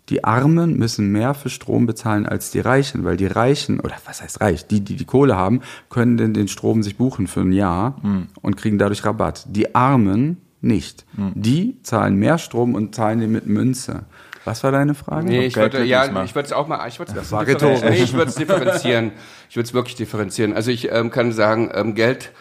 [0.10, 4.22] Die Armen müssen mehr für Strom bezahlen als die Reichen, weil die Reichen, oder was
[4.22, 7.52] heißt reich, die, die die Kohle haben, können den, den Strom sich buchen für ein
[7.52, 7.96] Jahr
[8.42, 9.46] und kriegen dadurch Rabatt.
[9.50, 11.06] Die Armen nicht.
[11.36, 14.06] Die zahlen mehr Strom und zahlen den mit Münze.
[14.50, 15.28] Was war deine Frage?
[15.28, 17.94] Nee, ich Geld würde, ja, ich würde es auch mal, ich würde es differenzieren.
[17.94, 19.12] Nee, ich würde es differenzieren.
[19.48, 20.54] Ich würde es wirklich differenzieren.
[20.54, 22.32] Also ich ähm, kann sagen, ähm, Geld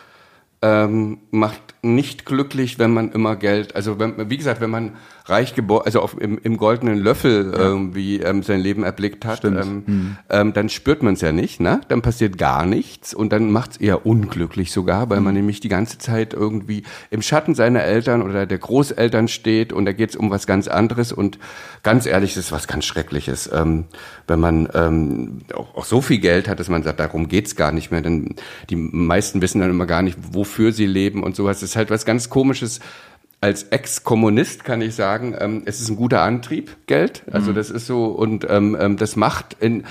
[0.62, 4.92] ähm, macht nicht glücklich, wenn man immer Geld, also wenn, wie gesagt, wenn man
[5.26, 10.16] reich geboren, also auf, im, im goldenen Löffel irgendwie ähm, sein Leben erblickt hat, ähm,
[10.30, 11.80] ähm, dann spürt man es ja nicht, ne?
[11.88, 15.68] Dann passiert gar nichts und dann macht es eher unglücklich sogar, weil man nämlich die
[15.68, 20.16] ganze Zeit irgendwie im Schatten seiner Eltern oder der Großeltern steht und da geht es
[20.16, 21.38] um was ganz anderes und
[21.82, 23.84] ganz ehrlich, das ist was ganz Schreckliches, ähm,
[24.26, 27.72] wenn man ähm, auch, auch so viel Geld hat, dass man sagt, darum geht's gar
[27.72, 28.34] nicht mehr, denn
[28.70, 31.60] die meisten wissen dann immer gar nicht, wofür sie leben und sowas.
[31.60, 32.80] Das ist halt was ganz Komisches,
[33.40, 37.22] als Ex-Kommunist kann ich sagen, ähm, es ist ein guter Antrieb, Geld.
[37.30, 39.84] Also das ist so und ähm, ähm, das macht in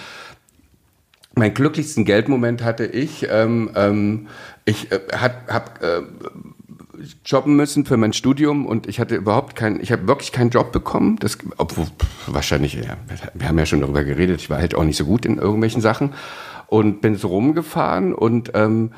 [1.36, 3.28] meinen glücklichsten Geldmoment hatte ich.
[3.30, 4.28] Ähm, ähm,
[4.65, 6.01] ich äh, hat, hab äh,
[7.23, 10.71] jobben müssen für mein Studium und ich hatte überhaupt keinen, ich habe wirklich keinen Job
[10.71, 11.17] bekommen.
[11.19, 11.86] Das, obwohl
[12.25, 12.97] wahrscheinlich, ja,
[13.34, 14.41] wir haben ja schon darüber geredet.
[14.41, 16.13] Ich war halt auch nicht so gut in irgendwelchen Sachen
[16.67, 18.91] und bin so rumgefahren und ähm,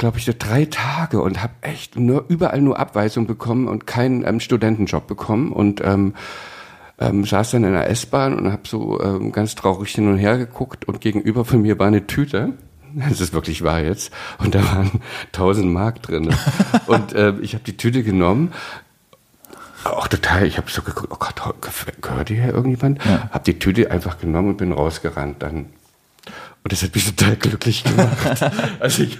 [0.00, 4.26] glaube ich, so drei Tage und habe echt nur überall nur Abweisung bekommen und keinen
[4.26, 6.14] ähm, Studentenjob bekommen und ähm,
[6.98, 10.38] ähm, saß dann in der S-Bahn und habe so ähm, ganz traurig hin und her
[10.38, 12.54] geguckt und gegenüber von mir war eine Tüte.
[12.94, 14.10] Das ist wirklich wahr jetzt.
[14.38, 14.90] Und da waren
[15.34, 16.34] 1000 Mark drin.
[16.86, 18.52] und äh, ich habe die Tüte genommen.
[19.84, 21.54] Auch total, ich habe so geguckt, oh Gott,
[22.00, 23.04] gehört hier irgendjemand?
[23.04, 23.28] Ja.
[23.30, 25.42] Habe die Tüte einfach genommen und bin rausgerannt.
[25.42, 25.66] Dann
[26.62, 28.18] und das hat mich total glücklich gemacht.
[28.80, 29.18] also ich,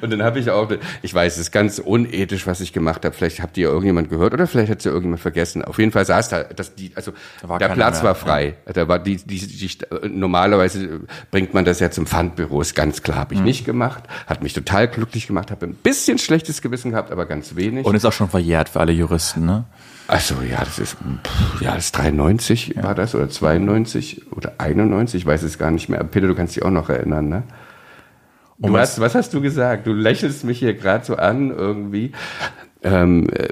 [0.00, 0.72] und dann habe ich auch,
[1.02, 3.14] ich weiß, es ist ganz unethisch, was ich gemacht habe.
[3.14, 5.62] Vielleicht habt ihr irgendjemand gehört oder vielleicht hat ja irgendjemand vergessen.
[5.62, 7.12] Auf jeden Fall saß da, dass die, also
[7.46, 8.54] Da der Platz mehr, war frei.
[8.64, 9.70] Da war die, die, die,
[10.08, 11.00] normalerweise
[11.30, 13.18] bringt man das ja zum Pfandbüro, ist ganz klar.
[13.18, 14.04] Habe ich nicht gemacht.
[14.26, 15.50] Hat mich total glücklich gemacht.
[15.50, 17.84] Habe ein bisschen schlechtes Gewissen gehabt, aber ganz wenig.
[17.84, 19.64] Und ist auch schon verjährt für alle Juristen, ne?
[20.10, 25.22] Achso, ja, das ist, pff, ja, das ist 93 war das oder 92 oder 91,
[25.22, 26.02] ich weiß es gar nicht mehr.
[26.02, 27.42] Peter, du kannst dich auch noch erinnern, ne?
[28.58, 29.86] Du was- hast, was hast du gesagt?
[29.86, 32.12] Du lächelst mich hier gerade so an irgendwie.
[32.82, 33.48] Ähm, äh,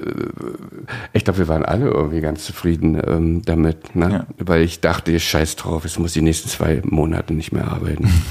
[1.13, 4.09] ich glaube, wir waren alle irgendwie ganz zufrieden ähm, damit, ne?
[4.11, 4.45] Ja.
[4.45, 8.09] weil ich dachte, scheiß drauf, es muss die nächsten zwei Monate nicht mehr arbeiten.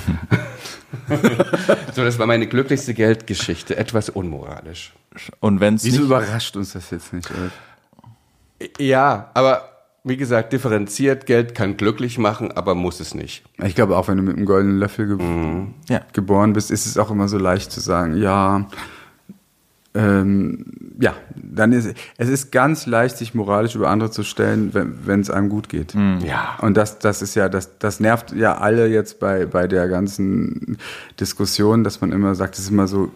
[1.94, 4.92] so, das war meine glücklichste Geldgeschichte, etwas unmoralisch.
[5.40, 7.30] Und wenn es Wieso nicht, überrascht uns das jetzt nicht?
[7.30, 7.52] Ulf?
[8.78, 9.62] Ja, aber
[10.04, 13.44] wie gesagt, differenziert, Geld kann glücklich machen, aber muss es nicht.
[13.62, 16.00] Ich glaube, auch wenn du mit einem goldenen Löffel ge Ja.
[16.12, 18.66] geboren bist, ist es auch immer so leicht zu sagen, ja,
[19.94, 20.64] ähm,
[21.00, 25.20] ja, dann ist es ist ganz leicht, sich moralisch über andere zu stellen, wenn wenn
[25.20, 25.94] es einem gut geht.
[25.94, 26.56] Ja.
[26.60, 30.78] Und das, das ist ja, das, das nervt ja alle jetzt bei, bei der ganzen
[31.18, 33.10] Diskussion, dass man immer sagt, es ist immer so,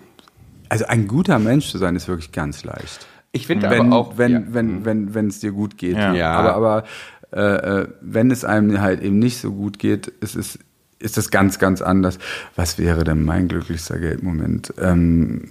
[0.68, 3.06] also ein guter Mensch zu sein, ist wirklich ganz leicht.
[3.32, 4.42] Ich finde wenn, aber auch, wenn, ja.
[4.48, 5.96] wenn, wenn, wenn es dir gut geht.
[5.96, 6.12] Ja.
[6.12, 6.32] Ja.
[6.32, 6.84] Aber, aber
[7.32, 10.58] äh, äh, wenn es einem halt eben nicht so gut geht, ist es
[10.98, 12.18] ist das ganz, ganz anders.
[12.54, 14.72] Was wäre denn mein glücklichster Geldmoment?
[14.80, 15.48] Ähm,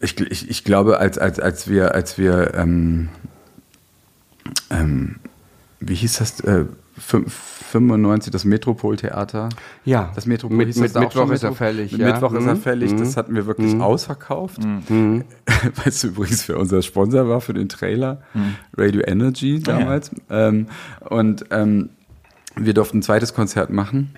[0.00, 3.08] ich, ich, ich glaube, als, als, als wir, als wir ähm,
[4.70, 5.16] ähm,
[5.80, 6.64] wie hieß das, äh,
[7.82, 9.48] 95, das Metropoltheater.
[9.84, 10.12] Ja.
[10.14, 12.12] Das Metropol Mit- hieß mit Mittwoch ist er fällig, Mit ja.
[12.12, 12.60] Mittwoch ist er Mhm.
[12.60, 12.94] fällig.
[12.96, 13.16] Das Mhm.
[13.16, 14.58] hatten wir wirklich ausverkauft.
[15.84, 18.20] Weißt du übrigens, wer unser Sponsor war für den Trailer?
[18.76, 20.10] Radio Energy damals.
[20.30, 20.68] Ähm,
[21.08, 21.90] und ähm,
[22.56, 24.14] wir durften ein zweites Konzert machen.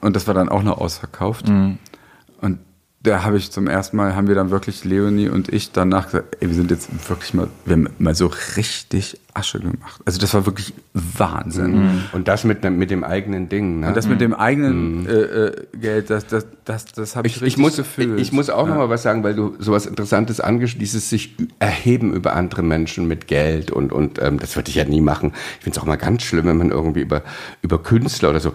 [0.00, 1.48] Und das war dann auch noch ausverkauft.
[1.48, 2.58] Und
[3.00, 6.36] da habe ich zum ersten Mal, haben wir dann wirklich, Leonie und ich, danach gesagt,
[6.40, 8.26] ey, wir sind jetzt wirklich mal, wir haben mal so
[8.56, 10.00] richtig Asche gemacht.
[10.04, 12.02] Also das war wirklich Wahnsinn.
[12.12, 13.80] Und das mit, dem- mit dem eigenen Ding.
[13.80, 13.88] Ne?
[13.88, 17.42] Und das mit dem eigenen äh, äh, Geld, das, das, das, das habe ich, ich,
[17.42, 18.18] richtig ich muss, gefühlt.
[18.18, 21.36] Ich, ich muss auch noch mal was sagen, weil du sowas Interessantes angesch dieses sich
[21.60, 25.32] erheben über andere Menschen mit Geld und, und ähm, das würde ich ja nie machen.
[25.58, 27.22] Ich finde es auch mal ganz schlimm, wenn man irgendwie über,
[27.62, 28.52] über Künstler oder so,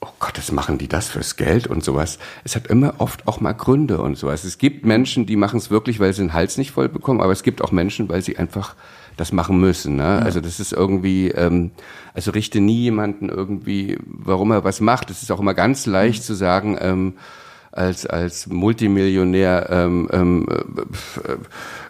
[0.00, 2.18] oh Gott, das machen die das fürs Geld und sowas.
[2.44, 4.44] Es hat immer oft auch mal Gründe und sowas.
[4.44, 7.32] Es gibt Menschen, die machen es wirklich, weil sie den Hals nicht voll bekommen, aber
[7.32, 8.74] es gibt auch Menschen, weil sie einfach
[9.16, 9.96] das machen müssen.
[9.96, 10.20] Ne?
[10.22, 11.70] Also das ist irgendwie, ähm,
[12.12, 15.10] also richte nie jemanden irgendwie, warum er was macht.
[15.10, 17.14] Es ist auch immer ganz leicht zu sagen, ähm,
[17.76, 21.36] als als Multimillionär ähm, ähm, äh,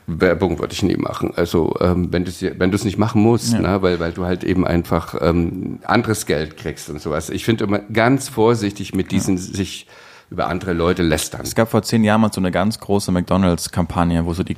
[0.07, 1.33] Werbung würde ich nie machen.
[1.35, 3.83] Also ähm, wenn du wenn es nicht machen musst, ne?
[3.83, 7.31] weil weil du halt eben einfach ähm, anderes Geld kriegst und sowas.
[7.31, 9.87] Ich finde immer ganz vorsichtig mit diesen sich
[10.31, 11.43] über andere Leute lästern.
[11.45, 14.57] Es gab vor zehn Jahren mal so eine ganz große McDonalds-Kampagne, wo so die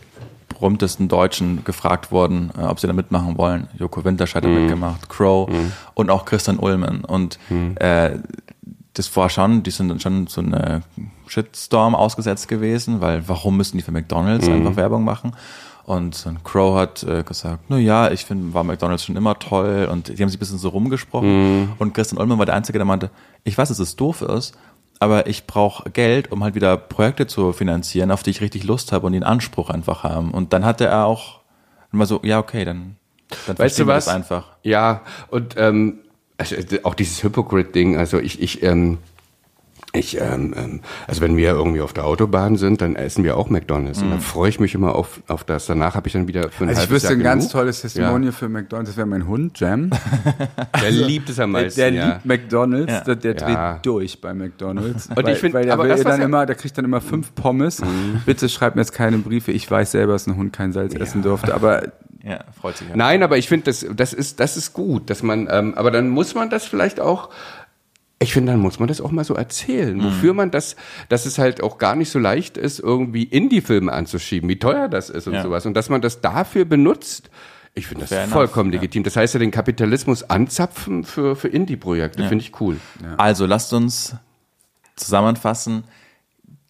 [0.49, 3.69] berühmtesten Deutschen gefragt wurden, äh, ob sie da mitmachen wollen.
[3.79, 5.49] Joko Winterscheid hat mitgemacht, Crow
[5.95, 7.05] und auch Christian Ullmann.
[7.05, 7.39] Und
[7.77, 8.19] äh,
[8.99, 10.83] das war schon, die sind dann schon so eine
[11.29, 15.37] Shitstorm ausgesetzt gewesen, weil warum müssen die für McDonalds einfach Werbung machen?
[15.85, 19.39] Und so ein Crow hat äh, gesagt, na ja, ich finde, war McDonalds schon immer
[19.39, 21.73] toll und die haben sich ein bisschen so rumgesprochen.
[21.79, 23.11] Und Christian Ullmann war der Einzige, der meinte,
[23.45, 24.59] ich weiß, dass es doof ist,
[24.99, 28.93] aber ich brauche Geld, um halt wieder Projekte zu finanzieren, auf die ich richtig Lust
[28.93, 30.33] habe und die einen Anspruch einfach haben.
[30.33, 31.41] Und dann hatte er auch
[31.93, 32.97] immer so, ja, okay, dann,
[33.47, 34.07] dann Weißt du was?
[34.07, 34.57] das einfach.
[34.63, 36.01] Ja, und ähm,
[36.39, 38.99] also, auch dieses Hypocrite-Ding, also ich, ich, ähm,
[39.95, 43.49] ich, ähm, ähm, also wenn wir irgendwie auf der Autobahn sind, dann essen wir auch
[43.49, 44.03] McDonalds.
[44.03, 45.65] Und da freue ich mich immer auf, auf das.
[45.67, 47.53] Danach habe ich dann wieder für ein Also ich wüsste Jahr ein ganz genug.
[47.53, 49.89] tolles Testimonial für McDonalds, das wäre mein Hund, Jam.
[50.83, 51.81] Der liebt es am Der, meisten.
[51.81, 52.07] der ja.
[52.13, 53.01] liebt McDonalds, Ja.
[53.01, 53.79] der, der dreht Ja.
[53.83, 55.07] durch bei McDonalds.
[55.07, 56.85] Und weil, ich find- weil der aber will das, dann er- immer, der kriegt dann
[56.85, 57.81] immer fünf Pommes.
[58.27, 59.53] Bitte schreibt mir jetzt keine Briefe.
[59.53, 61.85] Ich weiß selber, dass ein Hund kein Salz essen durfte, aber
[62.23, 62.89] Ja, freut sich.
[62.89, 62.97] ja.
[62.97, 66.09] Nein, aber ich finde, das, das, ist, das ist gut, dass man, ähm, aber dann
[66.09, 67.31] muss man das vielleicht auch,
[68.21, 70.75] ich finde, dann muss man das auch mal so erzählen, wofür man das,
[71.09, 75.09] dass es halt auch gar nicht so leicht ist, irgendwie Indie-Filme anzuschieben, wie teuer das
[75.09, 75.43] ist und Ja.
[75.45, 75.67] sowas.
[75.67, 77.31] Und dass man das dafür benutzt,
[77.75, 78.81] ich finde das Fair enough, vollkommen ja.
[78.81, 79.05] legitim.
[79.05, 82.79] Das heißt ja, den Kapitalismus anzapfen für, für Indie-Projekte, finde ich cool.
[83.19, 84.17] Also lasst uns
[84.97, 85.85] zusammenfassen.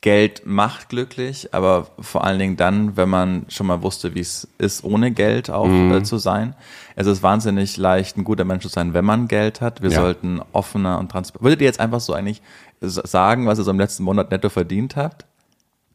[0.00, 4.46] Geld macht glücklich, aber vor allen Dingen dann, wenn man schon mal wusste, wie es
[4.58, 5.92] ist, ohne Geld auch Mhm.
[5.92, 6.54] äh, zu sein.
[6.94, 9.82] Es ist wahnsinnig leicht, ein guter Mensch zu sein, wenn man Geld hat.
[9.82, 10.00] Wir Ja.
[10.00, 11.44] sollten offener und transparent.
[11.44, 12.42] Würdet ihr jetzt einfach so eigentlich
[12.80, 15.26] sagen, was ihr so im letzten Monat netto verdient habt?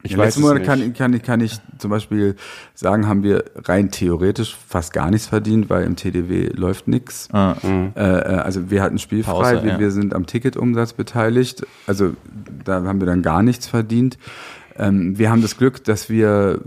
[0.06, 2.36] Ich Im weiß letzten Monat kann, kann, ich- kann ich zum Beispiel
[2.74, 7.28] sagen, haben wir rein theoretisch fast gar nichts verdient, weil im TDW läuft nichts.
[7.32, 7.56] Ah.
[7.64, 8.02] Äh, äh,
[8.36, 9.78] also wir hatten spielfrei, Pause, wir, ja.
[9.80, 11.66] wir sind am Ticketumsatz beteiligt.
[11.86, 12.12] Also
[12.64, 14.18] da haben wir dann gar nichts verdient.
[14.76, 16.60] Ähm, wir haben das Glück, dass wir,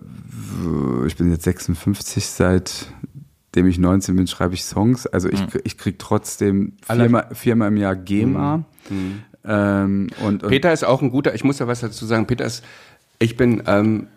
[1.06, 5.06] ich bin jetzt 56, seitdem ich 19 bin, schreibe ich Songs.
[5.06, 8.64] Also ich, krieg- ich krieg trotzdem viermal, viermal im Jahr GEMA.
[9.50, 12.44] Ähm, und, und Peter ist auch ein guter, ich muss da was dazu sagen, Peter
[12.46, 12.64] ist,
[13.20, 14.08] ich bin ähm,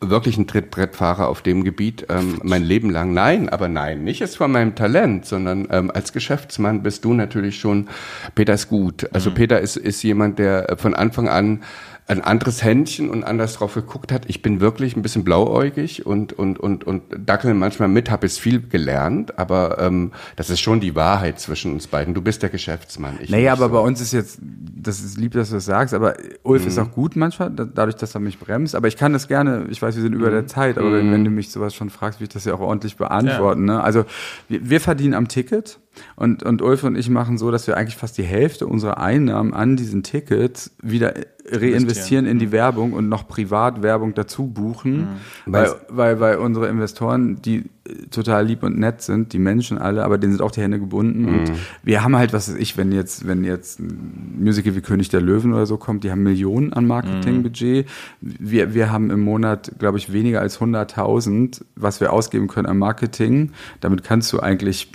[0.00, 3.14] wirklich ein Trittbrettfahrer auf dem Gebiet, ähm, mein Leben lang.
[3.14, 7.58] Nein, aber nein, nicht jetzt von meinem Talent, sondern ähm, als Geschäftsmann bist du natürlich
[7.58, 7.88] schon,
[8.34, 9.08] Peter ist gut.
[9.12, 11.62] Also Peter ist, ist jemand, der äh, von Anfang an
[12.06, 14.24] ein anderes Händchen und anders drauf geguckt hat.
[14.28, 18.38] Ich bin wirklich ein bisschen blauäugig und, und, und, und dackel manchmal mit, habe jetzt
[18.40, 22.12] viel gelernt, aber ähm, das ist schon die Wahrheit zwischen uns beiden.
[22.12, 23.14] Du bist der Geschäftsmann.
[23.22, 23.72] Ich Naja, aber so.
[23.72, 26.90] bei uns ist jetzt, das ist lieb, dass du das sagst, aber Ulf ist auch
[26.90, 28.74] gut manchmal, da- dadurch, dass er mich bremst.
[28.74, 31.24] Aber ich kann das gerne, ich weiß, wir sind über der Zeit, aber wenn, wenn
[31.24, 33.64] du mich sowas schon fragst, will ich das ja auch ordentlich beantworten.
[33.64, 33.82] Ne?
[33.82, 34.04] Also
[34.48, 35.78] wir, wir verdienen am Ticket
[36.16, 39.54] und, und Ulf und ich machen so, dass wir eigentlich fast die Hälfte unserer Einnahmen
[39.54, 41.14] an diesen Tickets wieder
[41.50, 45.08] reinvestieren in die Werbung und noch Privatwerbung dazu buchen,
[45.46, 47.64] weil, weil, weil unsere Investoren, die
[48.10, 51.26] total lieb und nett sind, die Menschen alle, aber denen sind auch die Hände gebunden
[51.26, 55.10] und wir haben halt, was weiß ich, wenn jetzt, wenn jetzt ein Musical wie König
[55.10, 57.86] der Löwen oder so kommt, die haben Millionen an Marketingbudget.
[58.20, 62.78] Wir, wir haben im Monat, glaube ich, weniger als 100.000, was wir ausgeben können an
[62.78, 63.52] Marketing.
[63.80, 64.90] Damit kannst du eigentlich,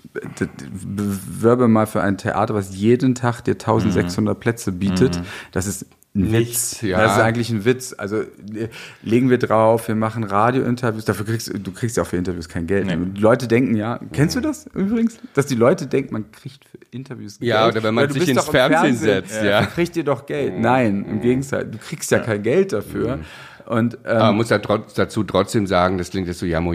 [0.87, 5.21] bewerbe mal für ein Theater, was jeden Tag dir 1600 Plätze bietet.
[5.51, 5.85] Das ist
[6.15, 6.81] ein Witz.
[6.81, 7.01] ja.
[7.01, 7.93] Das ist eigentlich ein Witz.
[7.97, 8.69] Also äh,
[9.03, 12.65] legen wir drauf, wir machen Radiointerviews, dafür kriegst du kriegst ja auch für Interviews kein
[12.67, 12.89] Geld.
[12.89, 15.17] Die Leute denken ja, kennst du das übrigens?
[15.35, 17.75] Dass die Leute denken, man kriegt für Interviews Ja, Geld.
[17.75, 19.61] oder wenn man sich ins im Fernsehen setzt, ja.
[19.61, 20.59] dafür kriegt ihr doch Geld.
[20.59, 23.19] Nein, im Gegenteil, du kriegst ja kein Geld dafür.
[23.69, 26.73] Und Aber man ähm, muss ja trotz, dazu trotzdem sagen, das klingt jetzt so jammer,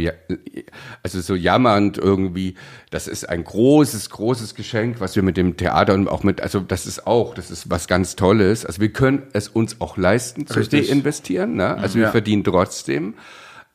[1.03, 2.55] also so jammernd irgendwie.
[2.93, 6.61] Das ist ein großes, großes Geschenk, was wir mit dem Theater und auch mit, also
[6.61, 8.65] das ist auch, das ist was ganz Tolles.
[8.65, 10.89] Also wir können es uns auch leisten zu Richtig.
[10.89, 11.57] investieren.
[11.57, 11.77] Ne?
[11.77, 12.11] Also wir Ja.
[12.13, 13.15] verdienen trotzdem.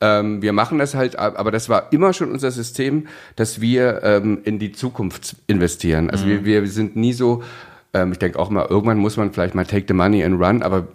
[0.00, 3.06] Ähm, wir machen das halt, aber das war immer schon unser System,
[3.36, 6.08] dass wir ähm, in die Zukunft investieren.
[6.08, 7.42] Also wir, wir sind nie so,
[7.92, 10.62] ähm, ich denke auch mal, irgendwann muss man vielleicht mal take the money and run,
[10.62, 10.88] aber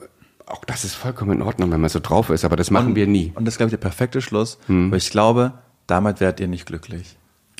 [0.47, 3.07] auch das ist vollkommen in Ordnung, wenn man so drauf ist, aber das machen wir
[3.07, 3.31] nie.
[3.35, 4.91] Und das ist, glaube ich, der perfekte Schluss, Hm.
[4.91, 5.53] weil ich glaube,
[5.87, 7.17] damit werdet ihr nicht glücklich.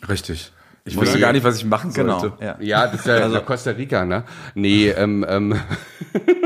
[0.07, 0.51] richtig.
[0.88, 2.19] Ich wusste gar nicht, was ich machen Genau.
[2.19, 2.43] sollte.
[2.45, 2.57] Ja.
[2.59, 4.23] Ja, das ist ja also, Costa Rica, ne?
[4.53, 5.55] Nee, ähm, ähm.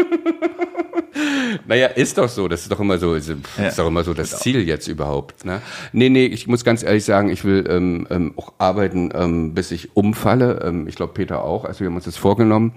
[1.68, 2.48] naja, ist doch so.
[2.48, 3.70] Das ist doch immer so, ist, Ja.
[3.76, 5.44] doch immer so das Ziel jetzt überhaupt.
[5.46, 5.62] Ne?
[5.92, 9.72] Nee, nee, ich muss ganz ehrlich sagen, ich will ähm, ähm, auch arbeiten, ähm, bis
[9.72, 10.62] ich umfalle.
[10.64, 11.66] Ähm, ich glaube, Peter auch.
[11.66, 12.74] Also wir haben uns das vorgenommen,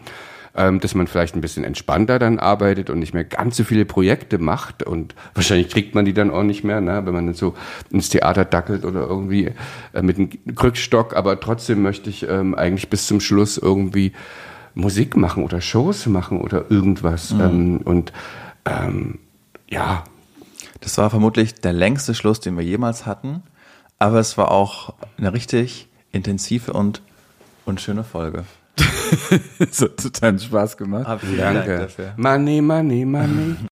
[0.54, 3.84] ähm, dass man vielleicht ein bisschen entspannter dann arbeitet und nicht mehr ganz so viele
[3.84, 7.02] Projekte macht und wahrscheinlich kriegt man die dann auch nicht mehr, ne?
[7.04, 7.54] wenn man dann so
[7.90, 9.52] ins Theater dackelt oder irgendwie
[9.92, 14.12] äh, mit einem Krückstock, aber trotzdem möchte ich ähm, eigentlich bis zum Schluss irgendwie
[14.74, 17.40] Musik machen oder Shows machen oder irgendwas mhm.
[17.40, 18.12] ähm, und
[18.64, 19.18] ähm,
[19.68, 20.04] ja.
[20.80, 23.42] Das war vermutlich der längste Schluss, den wir jemals hatten,
[23.98, 27.02] aber es war auch eine richtig intensive und,
[27.64, 28.44] und schöne Folge.
[29.58, 31.06] das hat totalen Spaß gemacht.
[31.36, 31.78] Danke.
[31.78, 32.14] Dafür.
[32.16, 33.56] Money, money, money.